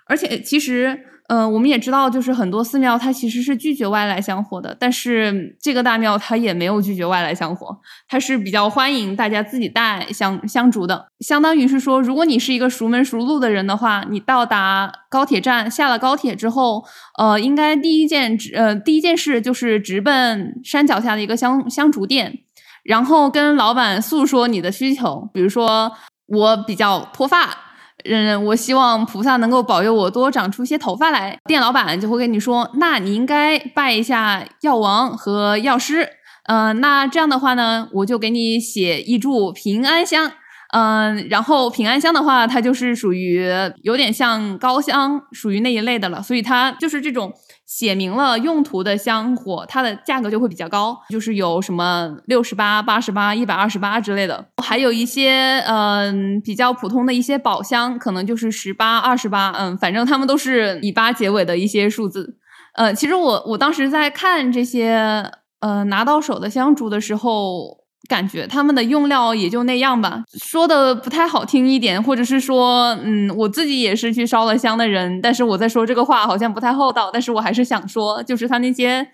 [0.08, 1.13] 而且其实。
[1.30, 7.76] 嗯，我们也知道，就是很多寺庙它其实是拒绝外来香火的，但是这个大庙它也没有拒绝外来香火，
[8.08, 11.08] 它是比较欢迎大家自己带香香烛的。
[11.22, 16.84] 相当于是说，如果你是一个熟门熟路的人的话，你到达高铁站下了高铁之后，
[17.18, 22.40] 呃，应该第一件直呃第一件事就是直奔山脚下的一个香香烛店，
[22.84, 25.90] 然后跟老板诉说你的需求，比如说
[26.28, 27.63] 我比较脱发。
[28.06, 31.38] 嗯，我希望菩萨能够保佑我多长出些头发来。
[31.46, 36.08] 店老板就会跟你说，那你应该拜一下药王和药师。
[36.46, 40.32] 嗯，那这样的话呢，我就给你写一柱平安香。
[40.74, 43.48] 嗯，然后平安香的话，它就是属于
[43.84, 46.22] 有点像高香，属于那一类的了。
[46.22, 47.32] 所以它就是这种
[47.66, 62.38] 写明了用途的香火，它的价格就会比较高，就是有什么六十八、八十八、一百二十八之类的，还有一些嗯比较普通的一些宝香，可能就是十八、二十八，嗯，反正他们都是以八结尾的一些数字。
[62.76, 67.83] 呃，其实我我当时在看这些呃拿到手的香烛的时候。
[68.10, 79.08] 感觉他们的用料也就那样吧，说的不太好听一点，或者是说，嗯，我自己也是去烧了香的人，但是我在说这个话好像不太厚道，但是我还是想说，就是他那些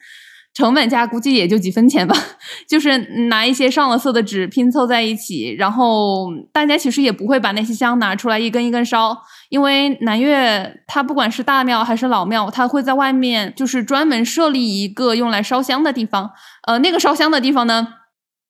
[0.55, 2.15] 成本价估计也就几分钱吧，
[2.67, 2.97] 就是
[3.27, 9.15] 拿一些上了色的纸拼凑在一起，然后大家其实也不会把那些香拿出来一根一根烧，
[9.49, 16.31] 因为南岳它不管是大庙还是老庙，它会在外面就是专门设立一个用来烧香的地方，
[16.65, 17.87] 呃，那个烧香的地方呢。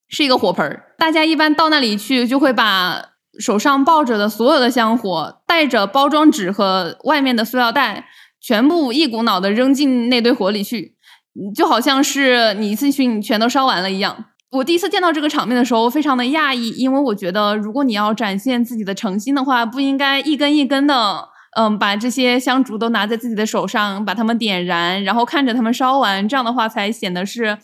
[0.10, 3.02] 是一个火盆儿，大家一般到那里去，就会把
[3.39, 8.08] 手上抱着的所有的香火，带着包装纸和外面的塑料袋，
[8.41, 10.95] 全部一股脑的扔进那堆火里去。
[11.56, 14.26] 就好像是你一次性全都烧完了一样。
[14.52, 27.58] 我第一次见到这个场面的时候，非常的讶异，因为我觉得如果你要展现自己的诚心的话，不应该一根一根的，嗯，把这些香烛都拿在自己的手上，把它们点燃，然后看着它们烧完，这样的话才显得是，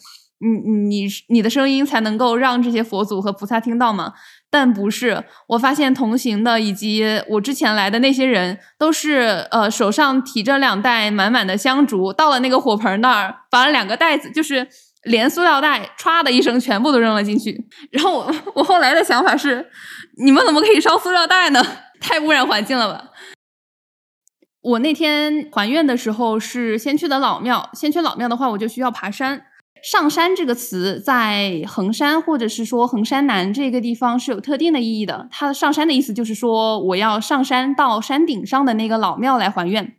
[0.46, 4.14] 你你你的声音才能够让这些佛祖和菩萨听到嘛。
[4.50, 14.68] 但不是，我发现同行的以及我之前来的那些人，都是呃手上提着两袋满满的香烛，到了那个火盆那儿，把两个袋子就是。
[15.06, 17.56] 连塑料袋歘的一声全部都扔了进去，
[17.92, 19.64] 然后我我后来的想法是，
[20.18, 21.64] 你们怎么可以烧塑料袋呢？
[22.02, 23.12] 太污染环境了吧！
[24.62, 29.46] 我那天还愿的时候是先去的老庙，先去老庙的话，我就需要爬山。
[29.86, 35.28] 上山这个词在衡山或者是说衡山南这个地方是有特定的意义的。
[35.30, 39.96] 它的上山的意思就是说我要上山到山顶上的那个老庙来还愿。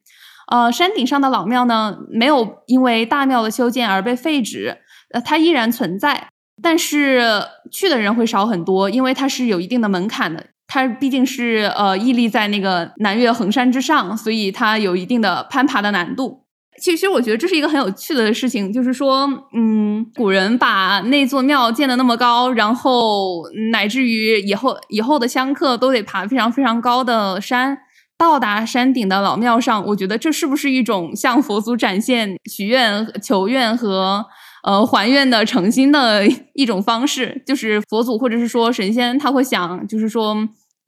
[0.49, 4.77] 呃，山顶上的老庙呢，没有因为大庙的修建而被废止。
[5.15, 10.45] 呃，它依然存在，但是去的人会少很多，因为它是有一定的门槛的。
[10.67, 16.46] 它毕竟是呃屹立在那个南岳衡山之上，所以它有一定的攀爬的难度。
[16.81, 27.79] 其实我觉得这是一个很有趣的事情，就是说，嗯，古人把那座庙建的那么高，然后乃至于以后以后的香客都得爬非常非常高的山，
[28.19, 29.85] 到达山顶的老庙上。
[29.87, 34.25] 我觉得这是不是一种向佛祖展现许愿、求愿和？
[34.67, 40.37] 呃，还愿的诚心的一种方式，就是佛祖或者是说神仙，他会想，就是说，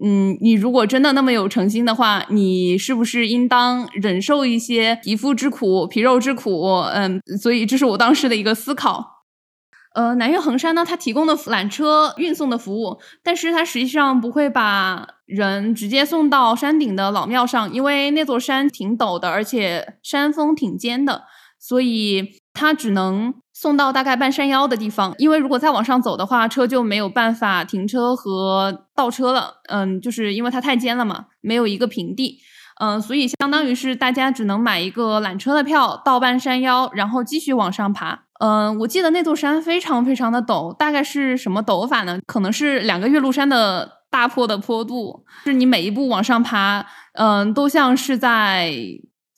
[0.04, 6.82] 嗯，你如果真的那么有诚心的话，你是不是应当忍受一些皮肤之苦、皮肉之苦？
[6.94, 9.24] 嗯，所以这是我当时的一个思考。
[9.94, 21.24] 呃，南岳衡山呢，它提供的缆车运送的服务，但是它实际上不会把人直接送到山顶的老庙上，因为那座山挺陡的，而且山峰挺尖的，
[21.58, 23.34] 所以它只能。
[23.60, 29.54] 送到大概半山腰的地方，因为如果再往上走的话，车就没有办法停车和倒车了。
[29.68, 32.38] 嗯，就是因为它太尖了嘛，没有一个平地。
[32.80, 38.26] 嗯，所以相当于是大家只能买一个缆车的票到半山腰，然后继续往上爬。
[38.38, 42.20] 嗯，我记得那座山非常非常的陡，大概是什么陡法呢？
[42.28, 48.72] 可能是两个岳麓山的大坡的坡度，是你每一步往上爬，嗯，都像是在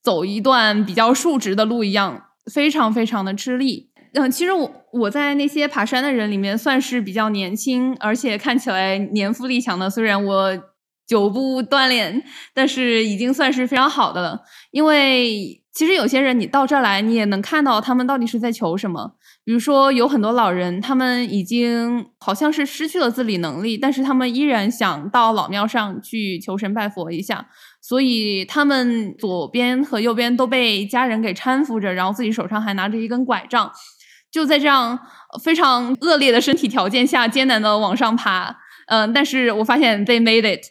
[0.03, 3.90] 走一段比较竖直的路一样，非常非常的吃力。
[4.15, 9.89] 嗯，其实我我在那些爬山的人里面算是比较年轻，而且看起来年富力强的。
[9.89, 10.59] 虽然我
[11.07, 14.43] 久不锻炼，但是已经算是非常好的了。
[14.73, 19.13] 因为其实有些人你到这儿来，你也能看到他们到底是在求什么。
[19.45, 27.47] 比如说有很多老人，他们已经好像是失去了自理能力，但是他们依然想到老庙上去求神拜佛一下。
[27.81, 33.73] 所以他们左边和右边都被家人给搀扶着，然后自己手上还拿着一根拐杖。
[34.31, 34.99] 就在这样
[35.43, 40.63] 非常恶劣的身体条件下，艰难的往上爬，嗯，但是我发现 they made it。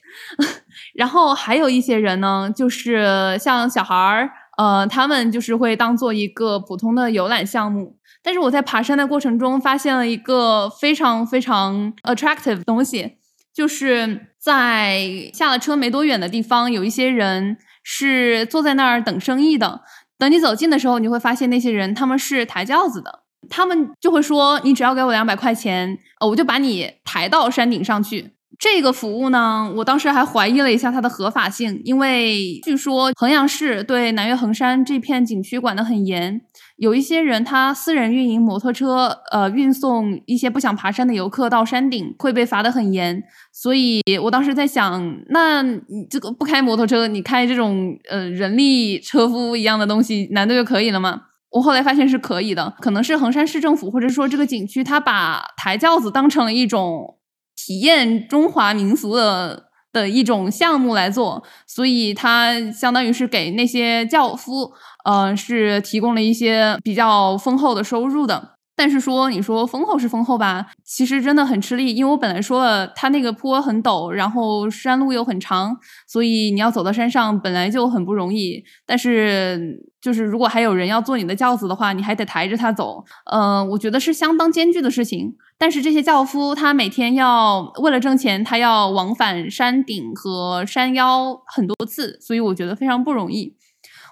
[0.96, 7.98] 然后还有一些人呢，就是像小孩儿，呃，他们就是会当做一个普通的游览项目。
[8.22, 13.18] 但是我在爬山的过程中，发现了一个非常非常 attractive 的东西，
[13.54, 19.82] 就是在下了车没多远的地方，有一些人是坐在那儿等生意的。
[20.18, 23.24] 等你走近的时候，你会发现那些人他们是抬轿子的。
[23.50, 36.42] 他们就会说：“你只要给我两百块钱，呃，我就把你抬到山顶上去。”这个服务呢，我当时还怀疑了一下它的合法性，因为据说衡阳市对南岳衡山这片景区管得很严，
[36.76, 43.24] 有一些人他私人运营摩托车，呃，运送一些不想爬山的游客到山顶会被罚得很严。
[43.54, 51.22] 所以我当时在想，那你这个不开摩托车，你开这种呃人力车夫一样的东西，难道就可以了吗？
[51.52, 57.18] 我后来发现是可以的，可能是衡山市政府或者说这个景区，他把抬轿子当成了一种
[57.56, 64.72] 体验中华民俗的的一种项目来做，所以他相当于是给那些轿夫，
[65.06, 68.59] 呃，是提供了一些比较丰厚的收入的。
[68.80, 75.76] 但是说你说丰厚是丰厚吧，其实真的很吃力，因为我本来说了，它那个坡很陡，然后山路又很长，
[76.08, 78.64] 所以你要走到山上本来就很不容易。
[78.86, 85.36] 但是就是如果还有人要坐你的轿子的话，你还得抬着他走，呃，我觉得是相当艰巨的事情。
[85.58, 93.58] 但是这些轿夫他每天要为了挣钱，他要往返山顶和山腰很多次，所以我觉得非常不容易。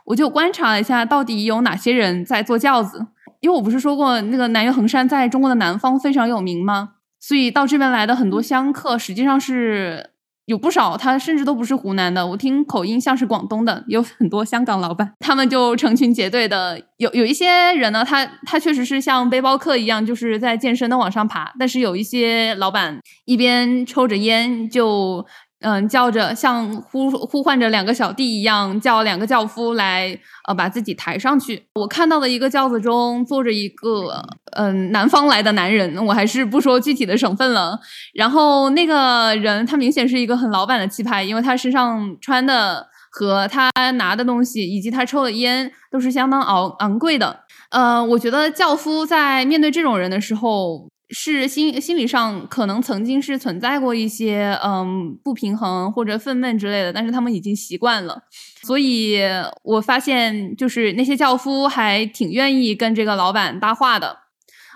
[0.08, 3.08] 我就观察了一下，到底有哪些人在坐轿子。
[3.39, 6.90] 因为我不是说过那个南岳衡山在中国的南方非常有名吗？
[7.19, 10.12] 所以到这边来的很多香客实际上是
[10.46, 16.81] 有不少他甚至都不是湖南的，我听口音像是广东的，有很多香港老板，他们就成群结队的。
[16.98, 25.25] 有有一些人呢，他他确实是像背包客一样，就是在健身的往上爬，但是有一些老板一边抽着烟就。
[25.62, 30.15] 嗯，叫着像呼呼唤着两个小弟一样，叫两个轿夫来，
[30.47, 31.65] 呃，把自己抬上去。
[31.73, 34.23] 我看到的一个轿子中坐着一个，
[34.55, 37.79] 嗯，南方来的男人，我还是不说具体的省份了。
[38.13, 47.39] 然后那个人，他明显是一个很老板的气派，因为他身上穿的和他拿的东西，以及他抽的烟，都是相当昂昂贵的。
[47.71, 50.87] 呃，我觉得轿夫在面对这种人的时候。
[51.10, 58.23] 是心心理上可能曾经是存在过一些嗯不平衡或者愤懑之类的，但是他们已经习惯了，
[58.62, 59.19] 所以
[59.63, 64.17] 我发现就是那些轿夫还挺愿意跟这个老板搭话的。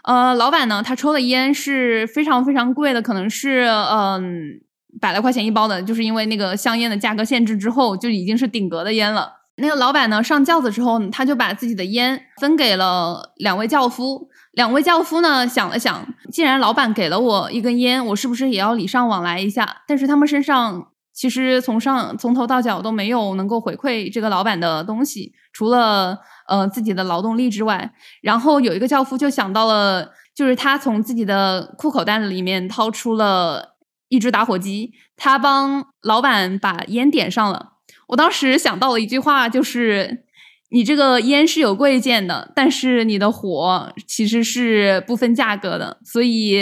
[0.04, 4.60] 呃，老板呢，他抽的烟是非常非常贵的，可能是嗯
[5.00, 9.34] 百来块钱一包的，就是因为那个香烟的价格限制之后就已经是顶格的烟了。
[9.58, 14.30] 那个老板呢上轿子之后，他就把自己的烟分给了两位轿夫。
[14.52, 19.84] 两位教夫呢想了想，既然老板给了我一根烟，我是不是也要礼尚往来一下？
[19.88, 27.94] 但是他们身上其实从上从头到脚都没有能够回馈这个老板的东西，除了呃自己的劳动力之外。
[28.22, 33.78] 然后有一个教夫就想到了，就是他从自己的裤口袋里面掏出了
[34.10, 37.74] 一只打火机，他帮老板把烟点上了。
[38.08, 40.26] 我当时想到了一句话，就是。
[40.74, 46.62] 你这个烟是有贵贱的，但是你的火其实是不分价格的，所以，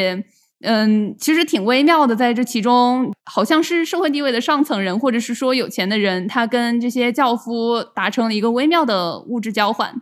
[0.62, 9.94] 嗯，其实挺微妙的，在这其中，好像是社会地位的上层人，或者是说有钱的人，他跟这些轿夫达成了一个微妙的物质交换，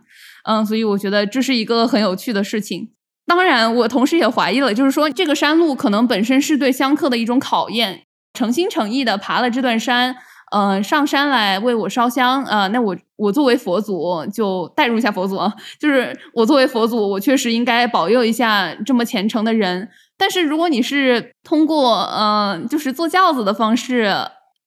[0.46, 2.88] 嗯，所以我觉得这是一个很有趣的事情。
[3.26, 10.16] 当然，我同时也怀疑了，就是说这个山路可能本身是对香客的一种考验，诚心诚意的爬了这段山。
[10.50, 12.66] 嗯，上山来为我烧香啊！
[12.68, 15.38] 那我我作为佛祖就代入一下佛祖，
[15.78, 19.88] 就是我作为佛祖，我确实应该保佑一下这么虔诚的人。
[20.16, 24.12] 但是如果你是通过嗯，就是坐轿子的方式，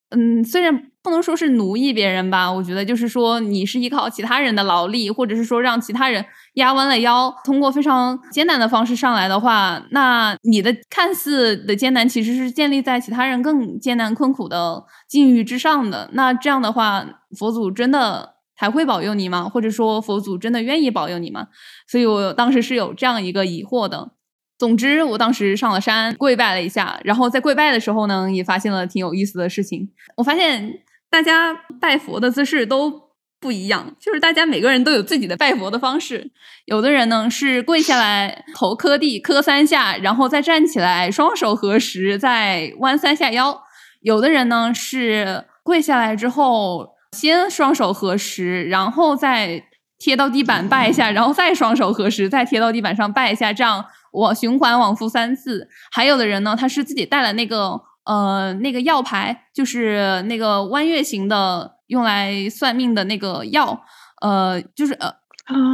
[0.09, 0.87] 嗯，虽然。
[1.03, 6.23] 不能说是奴役别人吧，我觉得就是说你是依靠其他人的劳力，或者是说让其他人
[6.55, 16.09] 压弯了腰，通过非常艰难的方式上来的话，那你的看似的艰难其实是建立在其他人更艰难困苦的境遇之上的。
[16.13, 17.05] 那这样的话，
[17.37, 19.47] 佛祖真的还会保佑你吗？
[19.47, 21.47] 或者说佛祖真的愿意保佑你吗？
[21.87, 24.11] 所以我当时是有这样一个疑惑的。
[24.57, 29.89] 总之，我当时上了山跪拜了一下，然后在跪拜的时候呢，也发现了挺有意思的事情。
[30.17, 30.83] 我发现。
[31.11, 32.89] 大家拜佛的姿势都
[33.41, 36.31] 不一样，就是大家每个人都有自己的拜佛的方式。
[36.65, 43.63] 有的人呢是跪下来，头磕地磕三下，然后再站起来，双手合十，再弯三下腰；
[44.01, 49.63] 有的人呢是跪下来之后，先双手合十，然后再
[49.97, 53.83] 贴到地板拜一下，然后再双手合十，再贴到地板上拜一下，这样
[54.13, 55.67] 我循环往复三次。
[55.91, 57.81] 还有的人呢，他是自己带了那个。
[58.03, 63.83] 呃，那个药牌就是那个弯月形的，用来算命的那个药，
[64.21, 65.13] 呃，就是呃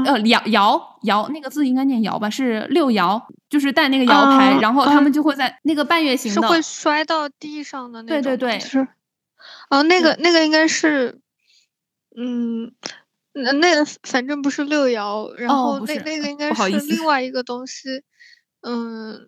[0.05, 8.88] 呃摇摇摇那个字应该念摇吧，是六爻，就是带那个摇牌，然后他们就会在那个半月形的，是会摔到地上的那种，对对对，是，
[9.70, 11.20] 哦，那个那个应该是，
[12.18, 12.74] 嗯，
[13.34, 18.01] 那那个反正不是六爻，然后那那个应该是另外一个东西，
[18.61, 19.28] 嗯。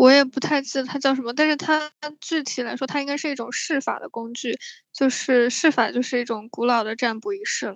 [0.00, 1.90] 我也不太记得它叫什么，但是它
[2.22, 4.56] 具体来说，它应该是一种试法的工具，
[4.94, 7.74] 就是试法就是一种古老的占卜仪式了。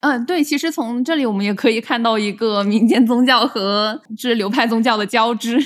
[0.00, 5.58] 嗯，对，其实从这里我们也可以看到一个民间宗教和这流派宗教的交织。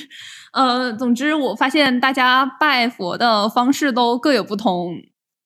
[0.53, 4.97] 呃，总之我发现大家拜佛的方式都各有不同。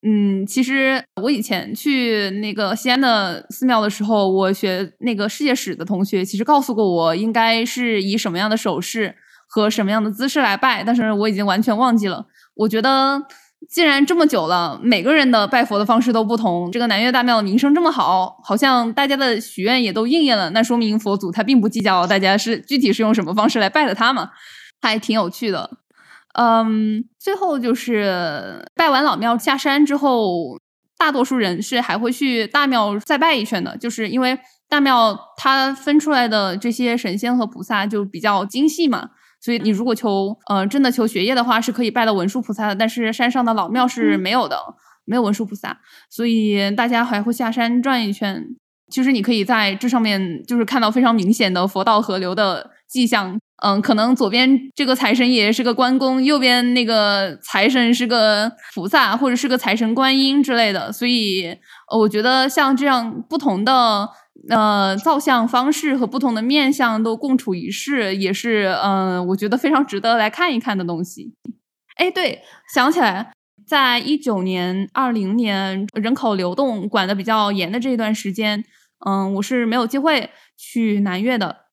[0.07, 9.15] 嗯，其实我以前去那个西安的寺庙的时候，我学那个世界史的同学其实告诉过我，应该是以什么样的手势。
[9.55, 12.27] 和什么样的姿势来拜，但是我已经完全忘记了。
[12.57, 13.23] 我觉得，
[13.71, 24.31] 既然这么久了，每个人的拜佛的方式都不同，这个南岳大庙的名声这么好，好像大家的许愿也都应验了，那说明佛祖他并不计较大家是具体是用什么方式来拜的他嘛，
[24.83, 25.71] 还挺有趣的。
[26.33, 30.59] 嗯，最后就是拜完老庙下山之后，
[30.99, 34.37] 大多数人是还会去大庙再拜一圈的，就是因为
[34.69, 39.11] 大庙它分出来的这些神仙和菩萨就比较精细嘛。
[39.45, 42.75] 所以你如果求，呃，真的求学业的话，是可以拜到文殊菩萨的。
[42.75, 44.59] 但是山上的老庙是没有的，
[45.05, 45.79] 没有文殊菩萨。
[46.09, 48.43] 所以大家还会下山转一圈。
[48.91, 53.39] 其实你可以在这上面就是看到非常明显的佛道合流的迹象。
[53.63, 60.91] 嗯，可能左边这个财神爷是个关公，右边那个财神是个菩萨，或者是个财神观音之类的。
[60.91, 61.55] 所以，
[61.95, 64.09] 我觉得像这样不同的
[64.49, 71.35] 呃造像方式和不同的面相都共处一室，也是嗯，我觉得非常值得来看一看的东西。
[71.97, 72.43] 哎，对，
[72.75, 73.33] 想起来，
[73.67, 78.65] 在一九年、二零年人口流动管的比较严的这一段时间，
[79.07, 81.65] 嗯，我是没有机会去南岳的。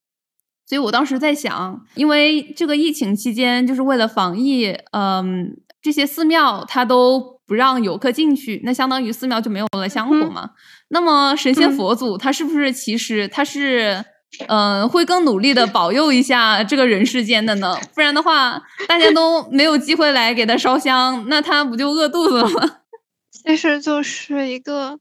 [0.68, 10.52] 所以我当时在想，因为这个疫情期间，就是为了防疫，嗯，这些寺庙它都不让游客进去，那相当于寺庙就没有了香火嘛。
[10.92, 14.06] 那么神仙佛祖他是不是其实他是，
[14.48, 17.78] 嗯，会更努力的保佑一下这个人世间的呢？
[17.96, 22.78] 不然的话，大家 都没有机会来给他烧香，那他不就饿肚子了吗？
[23.32, 25.00] 其实就是一个。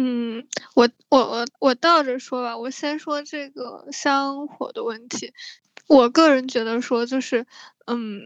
[0.00, 5.32] 嗯，我我我我倒着说吧，我先说这个香火的问题。
[5.88, 7.46] 我个人觉得说，就是
[7.86, 8.20] 嗯，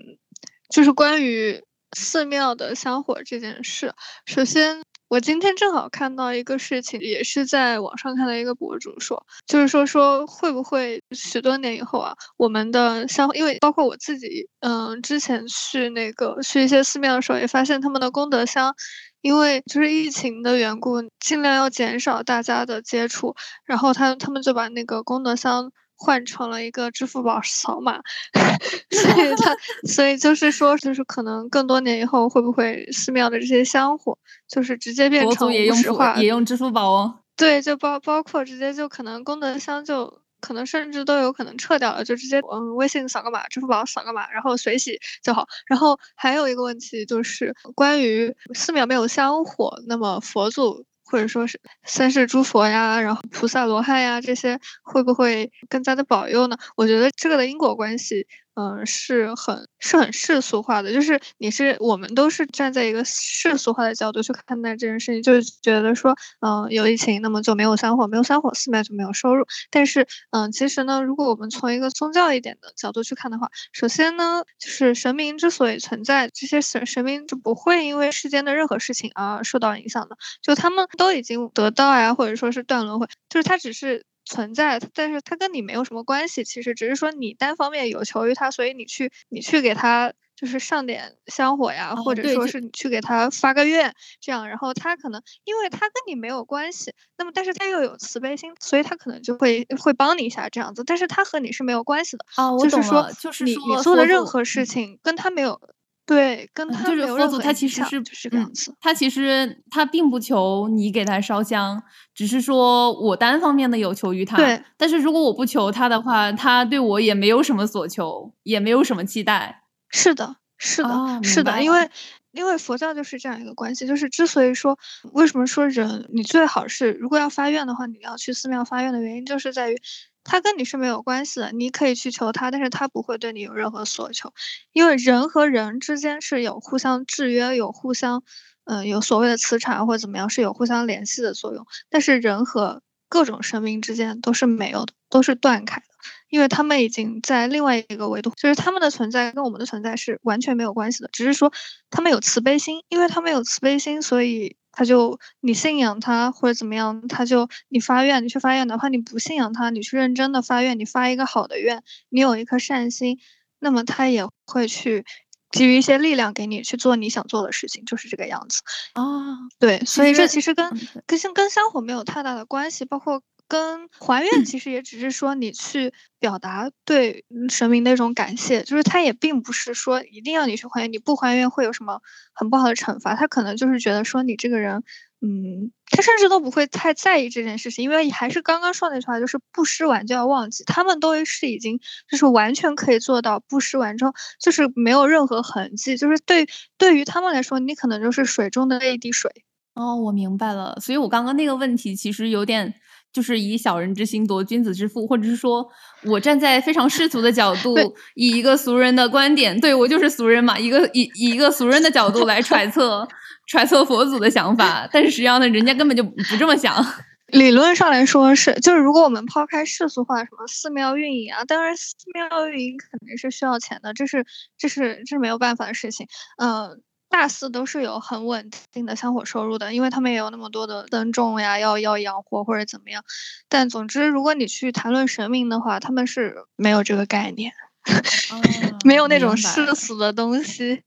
[0.69, 1.63] 就是关于
[1.97, 3.95] 寺庙的香火这件事。
[4.27, 4.83] 首先，
[5.13, 18.75] 我今天正好看到一个事情，也是在网上看到一个博主说，就是说说会不会许多年以后啊，我们的香，因为包括我自己，嗯，之前去那个去一些寺庙的时候，也发现他们的功德箱。
[19.21, 25.71] 因为就是疫情的缘故，尽量要减少大家的接触，然后他他们就把那个功德箱
[26.05, 28.01] 换成了一个支付宝扫码，
[28.91, 37.19] 所以他所以就是说，就是可能更多年以后，会不会寺庙的这些香火就是直接变成也用化，也用支付宝哦？
[37.37, 40.21] 对，就包包括直接就可能功德箱就。
[40.43, 45.47] 可能甚至都有可能撤掉了，就直接嗯，微信扫个码，支付宝扫个码，然后随喜就好。
[45.69, 56.57] 然后还有一个问题就是关于寺庙没有香火，那么佛祖或者说是三世诸佛呀，然后菩萨罗汉呀这些会不会更加的保佑呢？
[56.75, 58.27] 我觉得这个的因果关系。
[58.55, 69.47] 嗯，是很是很世俗化的，就是你是我们都是站在一个世俗化的角度去看待这件事情，就是觉得说，嗯，有疫情，那么就没有香火，没有香火，寺庙就没有收入。
[69.71, 84.05] 但是，嗯，其实呢，如果我们从一个宗教一点的角度去看的话，首先呢，就是神明之所以存在，这些神神明就不会因为世间的任何事情而受到影响的，就他们都已经得道呀，或者说是断轮回，就是他只是。
[84.25, 86.45] 存在，但是他跟你没有什么关系。
[86.45, 100.83] 其实只是说你单方面有求于他，所以你去你去给他就是上点香火呀，或者说是你去给他发个愿，这样，然后他可能因为他跟你没有关系，那么但是他又有慈悲心，所以他可能就会会帮你一下这样子。
[100.85, 105.61] 但是他和你是没有关系的啊，就是说，就是你你做的任何事情跟他没有。
[106.05, 108.75] 对，跟他就是佛祖，他其实是就是这样子。
[108.81, 111.81] 他其实他并不求你给他烧香，
[112.13, 114.37] 只是说我单方面的有求于他。
[114.37, 119.63] 对，但是如果我不求他的话，他对我也没有什么所求，也没有什么期待。
[119.91, 121.89] 是的，是的，是的，因为
[122.33, 124.77] 因为佛教就是这样一个关系，就是之所以说
[125.13, 129.77] 为什么说人你最好是如果要发愿的话，你要去寺庙发愿的原因，就是在于。
[130.25, 134.33] 他跟你是没有关系的，你可以去求他，但是他不会对你有任何所求，
[134.73, 138.23] 因为人和人之间是有互相制约，有互相，
[138.65, 141.67] 嗯，有所谓的磁场或者怎么样，是有互相联系的作用。
[141.91, 145.87] 但是人和各种生命之间都是没有的，都是断开的，
[146.31, 151.53] 因为他们已经在另外一个维度，就是他们的存在跟我们的存在是完全没有关系的，只是说
[151.91, 154.57] 他们有慈悲心，因为他们有慈悲心，所以。
[154.73, 163.19] 他就你信仰他或者怎么样，他就你发愿，你去发愿，哪怕你不信仰他，你去认真的发愿，你发一个好的愿，你有一颗善心，
[163.61, 165.05] 那么他也会去
[165.51, 168.63] 给予一些力量给你去做你想做的事情，就是这个样子
[168.95, 169.39] 啊。
[169.59, 170.69] 对，所以这其实跟
[171.07, 173.23] 跟跟香火没有太大的关系，包括。
[173.53, 182.01] 跟还愿其实也只是说你去表达对神明那种感谢，就是他也并不是说一定要你去还愿，你不还愿会有什么
[182.33, 183.15] 很不好的惩罚。
[183.15, 184.83] 他可能就是觉得说你这个人，
[185.21, 190.65] 嗯，他甚至都不会太在意这件事情，因为还是刚刚说那句话，就是不施完就要忘记。
[190.65, 191.79] 他们都是已经
[192.11, 196.49] 就是完全可以做到不施完之后就是没有任何痕迹，就是对
[196.79, 199.31] 对于他们来说，你可能就是水中的那一滴水。
[199.75, 200.79] 哦，我明白了。
[200.81, 202.75] 所以我刚刚那个问题其实有点。
[203.13, 205.69] 就是以小人之心夺君子之腹，或者是说
[206.05, 207.77] 我站在非常世俗的角度，
[208.15, 213.07] 以一个俗人的观点，对我就是俗人嘛，一个以以一个俗人的角度来揣测
[213.47, 216.75] 揣测佛祖的想法，但是实际上呢，人家根本就不这么想。
[217.29, 224.25] 理论上来说是，就是如果我们抛开世俗化，什么寺庙运营啊，当然寺庙运营肯定是需要钱的，这是
[224.57, 226.07] 这是这是没有办法的事情，
[226.39, 226.83] 嗯。
[227.13, 233.05] 大四都是有很稳定的香火收入的，因为他们也有那么多的僧众呀，要要养活或者怎么样。
[233.51, 237.53] 但总之，如果你去谈论神明的话，他们是没有这个概念。
[238.85, 240.83] 没有那种世俗的东西。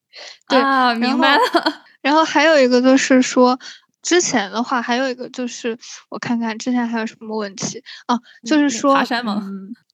[0.47, 0.59] 对，
[0.95, 1.41] 明白了。
[2.01, 3.59] 然后还有一个就是说。
[4.01, 5.75] 之前的话，还有一个就是，
[6.09, 8.15] 我看看之前还有什么问题啊？
[8.45, 9.41] 就是说，爬山吗？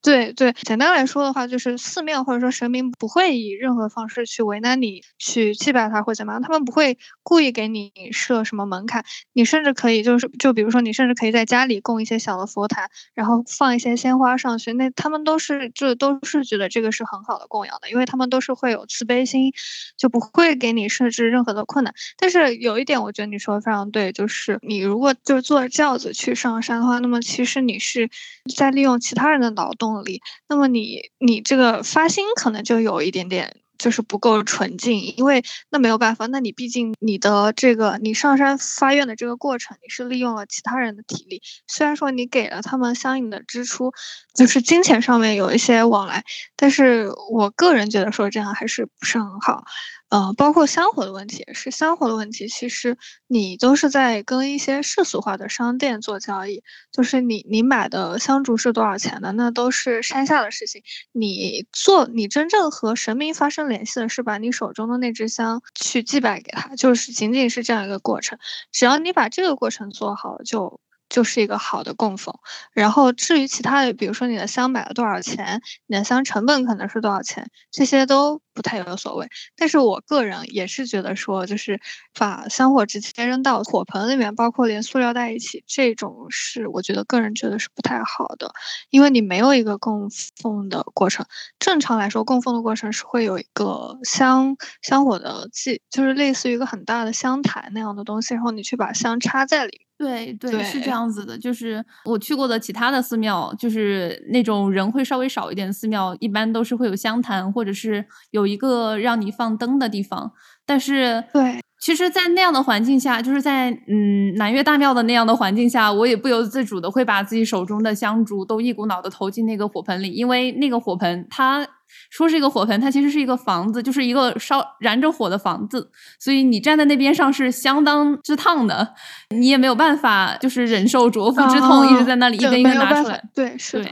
[0.03, 19.51] 对对，简单来说的话，就是寺庙或者说神明不会以任何方式去为难你去祭拜他或怎么样，他们不会故意给你设什么门槛，你甚至可以就是就比如说你甚至可以在家里供一些小的佛坛，然后放一些鲜花上去，那他们都是就都是觉得这个是很好的供养的，因为他们都是会有慈悲心，
[19.97, 21.93] 就不会给你设置任何的困难。
[22.17, 28.09] 但是有一点，我觉得你说的非常对，就是你如果就是坐轿子去上山的话，那么其实你是
[28.57, 29.90] 在利用其他人的劳动。
[29.93, 43.91] 动力，那么你你这个发心可能就有一点点就是不够纯净，因为那没有办法，那你毕竟你的这个你上山发愿的这个过程，你是利用了其他人的体力，虽然说你给了他们相应的支出，
[44.35, 46.23] 就是金钱上面有一些往来，
[46.55, 49.63] 但是我个人觉得说这样还是不是很好。
[50.11, 52.45] 呃，包括香火的问题是香火的问题。
[52.49, 52.97] 其实
[53.27, 60.83] 你都是在跟一些世俗化的商店做交易，就是你你买的香烛是多少钱的，那都是山下的事情。
[61.13, 68.37] 你做你真正和神明发生联系的是把你手中的那支香去祭拜给他，就是仅仅是这样一个过程。
[68.73, 70.80] 只要你把这个过程做好，就。
[71.11, 72.33] 就是一个好的供奉，
[72.71, 79.27] 然后至于其他的，比如说你的香买了多少钱，你的香成本可能是多少钱，这些都不太有所谓。
[79.57, 81.79] 但是我个人也是觉得说，就是
[82.17, 88.53] 把香火直接扔到火盆里面，包括连塑料袋一起，这种是我觉得个人觉得是不太好的，
[88.89, 90.09] 因为你没有一个供
[90.41, 91.25] 奉的过程。
[91.59, 99.90] 正常来说，供奉的过程是会有一个香香火的祭，就是类似于一个很大的香台那样的东西，然后你去把香插在里面。
[100.01, 110.31] 对对，是这样子的，就是我去过的其他的寺庙，就是那种人会稍微少一点的寺庙，一般都是会有香坛，或者是有一个让你放灯的地方。
[110.65, 121.67] 但是，对，其实，在那样的环境下，就是在嗯南岳大庙的那样的环境下，我也不由自主的会把自己手中的香烛都一股脑的投进那个火盆里，因为那个火盆它。
[122.09, 128.93] 说是一个火盆，它其实是一个房子，就是一个烧燃着火的房子，所以你站在那边上是相当之烫的，
[129.31, 133.21] 你也没有办法就是忍受灼肤之痛，一直在那里一根一根拿出来。
[133.35, 133.89] 对，是的。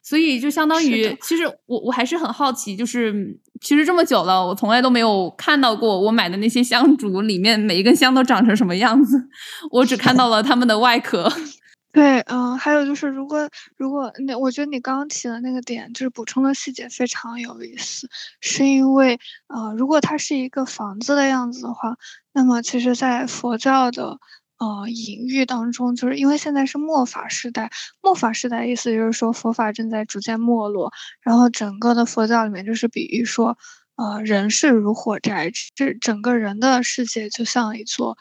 [0.00, 9.28] 所以就相当于，其实我我还是很好奇，就是其实这么久了，我从来都没有看到过我买的那些香烛里面每一根香都长成什么样子，
[9.70, 11.30] 我只看到了它们的外壳。
[11.92, 18.08] 对，嗯，还有就是，如果如果那，我觉得你刚刚提的那个点，就是补充的细节非常有意思，
[18.40, 21.96] 是因为，呃，如果它是一个房子的样子的话，
[22.32, 24.18] 那么其实，在佛教的
[24.60, 27.68] 呃隐喻当中，就是因为现在是末法时代，
[28.00, 33.58] 末法时代意思就是说佛法正在逐渐没落，然后整个的佛教里面就是比喻说，
[33.96, 38.16] 呃，人世如火宅，这整个人的世界就像一座。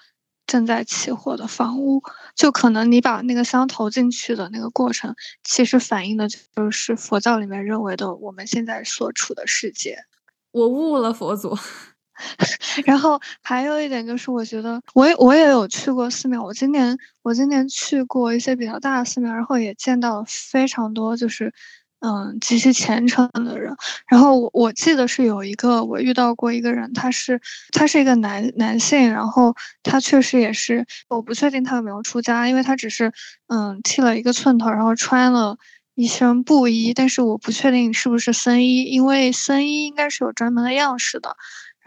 [0.51, 2.01] 正在起火的房屋，
[2.35, 5.13] 就可能你把那个香投进去的那个过程，
[5.43, 9.95] 其实反映的就是佛教里面认为的我们现在所处的世界。
[10.49, 11.55] 我悟了，佛祖。
[12.85, 21.53] 然后还有一点就是，我觉得我也我也有去过寺庙，我今年我今年去过一些比较大的寺庙，然后也见到了非常多就是。
[22.01, 23.75] 嗯，极其虔诚的人。
[24.07, 27.41] 然后我我记得是有一个我遇到过一个人，他是
[27.73, 29.53] 他是一个男男性，然后
[29.83, 33.11] 他确实也是，我不确定他有没有出家，因为他只是
[33.47, 35.57] 嗯剃了一个寸头，然后穿了
[35.95, 41.35] 一身布衣，但是我不确定是不是僧衣，因为僧衣应该是有专门的样式的。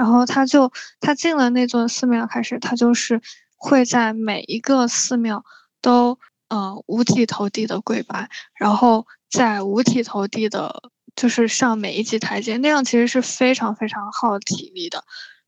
[0.02, 3.20] 然后他就他进了那座寺庙开始，他就是
[3.56, 5.44] 会在每一个寺庙
[5.80, 8.28] 都呃五体投地的跪拜，
[8.58, 9.06] 然后。
[9.32, 10.82] 在五体投地的，
[11.16, 15.02] 就是上每一级台阶，那样其实是非常非常耗体力的。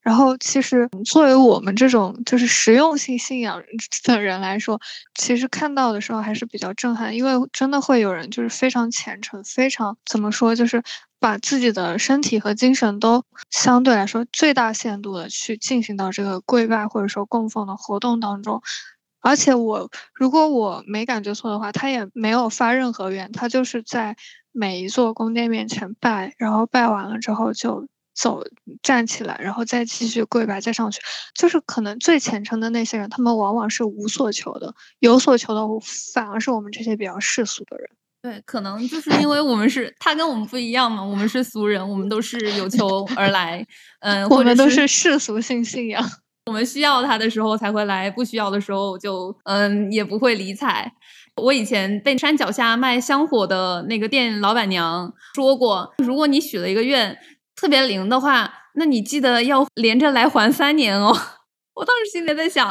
[0.04, 3.60] 然后，其实作为我们这种就是实用性信仰
[4.04, 4.78] 的人来说，
[5.14, 10.82] 其实看到的时候还是比较震撼，因为真的会有人就是非常虔诚，非常怎么说，就是
[11.18, 18.60] 把自己的身体和精神都相对来说最大限度的去进行到这个跪拜或者说供奉的活动当中。
[19.22, 24.14] 而且我如果我没感觉错的话，他也没有发任何愿，他就是在
[24.52, 28.42] 每一座宫殿面前拜，然后拜完了之后就走
[28.82, 31.00] 站起来，然后再继续跪拜再上去。
[31.34, 35.60] 就是可能最虔诚的那些人，他们往往是无所求的，有所求的
[36.12, 37.88] 反而是我们这些比较世俗的人。
[38.22, 43.66] 对，可能就是因为我们是他跟我们不一样嘛，我们是俗人，我们都是有求而来，
[44.00, 46.02] 嗯， 我们都是世俗性信仰。
[46.46, 50.90] 我们需要他的时候才会来，不需要的时候就嗯也不会理睬。
[51.36, 57.18] 我以前被山脚下卖香火的那个店老板娘说过，如果你许了一个愿
[57.64, 61.16] 特别灵的话，那你记得要连着来还三年哦。
[61.72, 62.70] 我当时心里在想，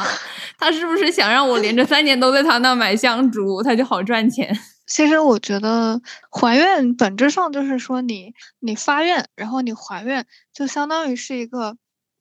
[0.56, 4.56] 他是不是想让我连着三年都在他那买香烛，他就好赚钱？
[4.86, 11.76] 其实我觉得还愿本质上就是说你你发愿，然后你还愿，就相当于是一个。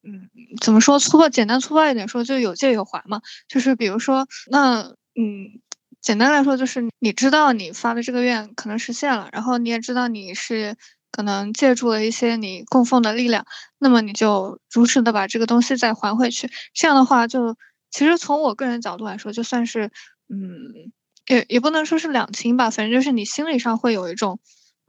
[0.06, 1.30] 嗯，怎么说粗暴？
[1.30, 3.22] 简单粗暴一点说，就有借有还嘛。
[3.48, 5.62] 就是比如说，那嗯，
[6.02, 10.76] 简单来说就是，你知道你发的这个愿可能实现了，然后你也知道你是
[11.14, 13.46] 可能借助了一些你供奉的力量，
[13.78, 16.50] 那么你就如实的把这个东西再还回去。
[16.74, 17.56] 这样的话，就
[17.92, 19.92] 其实从我个人角度来说，就算是
[20.28, 20.92] 嗯，
[21.28, 24.40] 也也不能说是两清吧，反正就是你心理上会有一种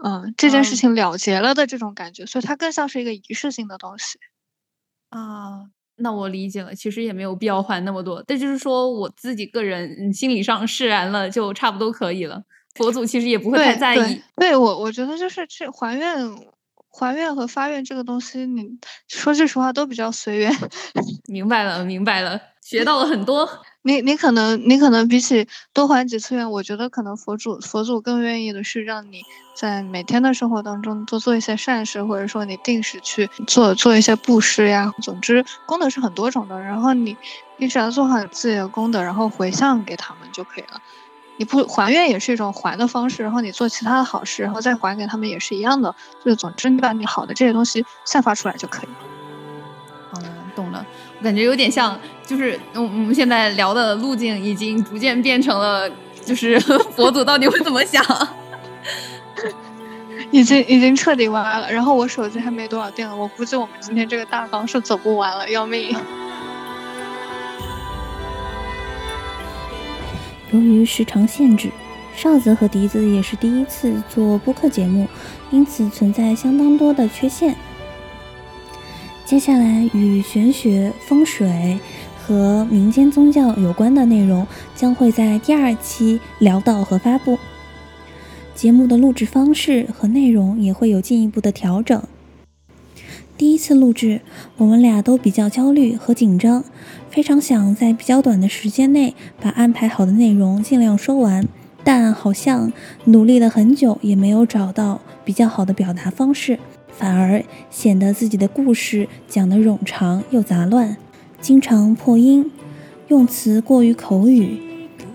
[0.03, 4.19] 嗯这件事情了结了的这种感觉，所以它更像是一个仪式性的东西。
[5.11, 12.43] 啊，那我理解了，其实也没有必要还那么多，但就是说我自己个人心理上释然了，就差不多可以了。
[12.75, 14.23] 佛祖其实也不会太在意。
[14.37, 16.17] 对我，我觉得就是这还愿、
[16.91, 18.69] 还愿和发愿这个东西，你
[19.09, 20.53] 说句实话都比较随缘。
[21.27, 23.49] 明白了，明白了，学到了很多。
[23.87, 29.21] 你你可能你可能比起多还几次愿，我觉得可能佛祖佛祖更愿意的是让你
[29.55, 34.91] 在每天的生活当中多做一些善事，或者说你定时去做做一些布施呀。
[35.03, 37.15] 总之功德是很多种的，然后你
[37.59, 40.81] 你只要做好自己的功德，然后回向给他们就可以了。
[41.37, 45.95] 你不还愿也是一种还的方式，然后你做其他的好事，然后再还给他们也是一样的。
[46.25, 48.89] 就是总之你把你好的这些东西散发出来就可以。
[50.17, 50.23] 嗯，
[50.55, 50.85] 懂了。
[51.19, 55.91] 我感觉有点像，就是我我们现在聊的路径已经逐渐变成了，
[56.25, 56.59] 就是
[56.95, 58.05] 佛祖到底会怎么想？
[60.31, 61.71] 已经已经彻底歪了。
[61.71, 65.97] 然后我手机还没多少电了，我估计我们今天这个大纲是走不完了，要命。
[70.55, 71.69] 由于时长限制，
[72.15, 75.09] 哨子和笛子也是第一次做播客节目，
[75.51, 77.57] 因此存在相当多的缺陷。
[79.27, 81.81] 接下来与玄学、风水
[82.17, 84.47] 和民间宗教有关的内容
[84.77, 87.37] 将会在第二期聊到和发布。
[88.55, 92.01] 节目的录制方式和内容也会有进一步的调整。
[93.37, 94.21] 第一次录制，
[94.59, 96.63] 我们俩都比较焦虑和紧张，
[97.15, 101.47] 非常想在比较短的时间内把安排好的内容尽量说完，
[101.85, 102.73] 但好像
[103.05, 106.59] 努力了很久也没有找到比较好的表达方式。
[106.89, 110.97] 反而显得自己的故事讲得冗长又杂乱，
[111.41, 112.51] 经常破音，
[113.07, 114.59] 用词过于口语，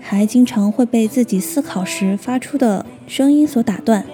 [0.00, 4.06] 还经常会被自己思考时发出的声音所打断。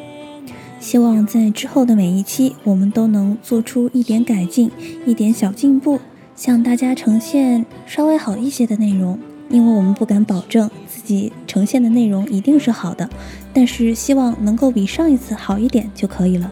[0.80, 4.72] 希望在之后的每一期，我们都能做出一点改进，
[5.06, 6.00] 一点小进步，
[6.36, 9.18] 向大家呈现稍微好一些的内容。
[9.48, 13.08] 因为我们不敢保证自己呈现的内容一定是好的，
[13.52, 16.50] 但是希望能够比上一次好一点就可以了。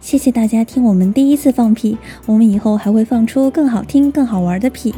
[0.00, 4.94] 谢谢大家听我们第一次放屁，我们以后还会放出更好听、更好玩的屁。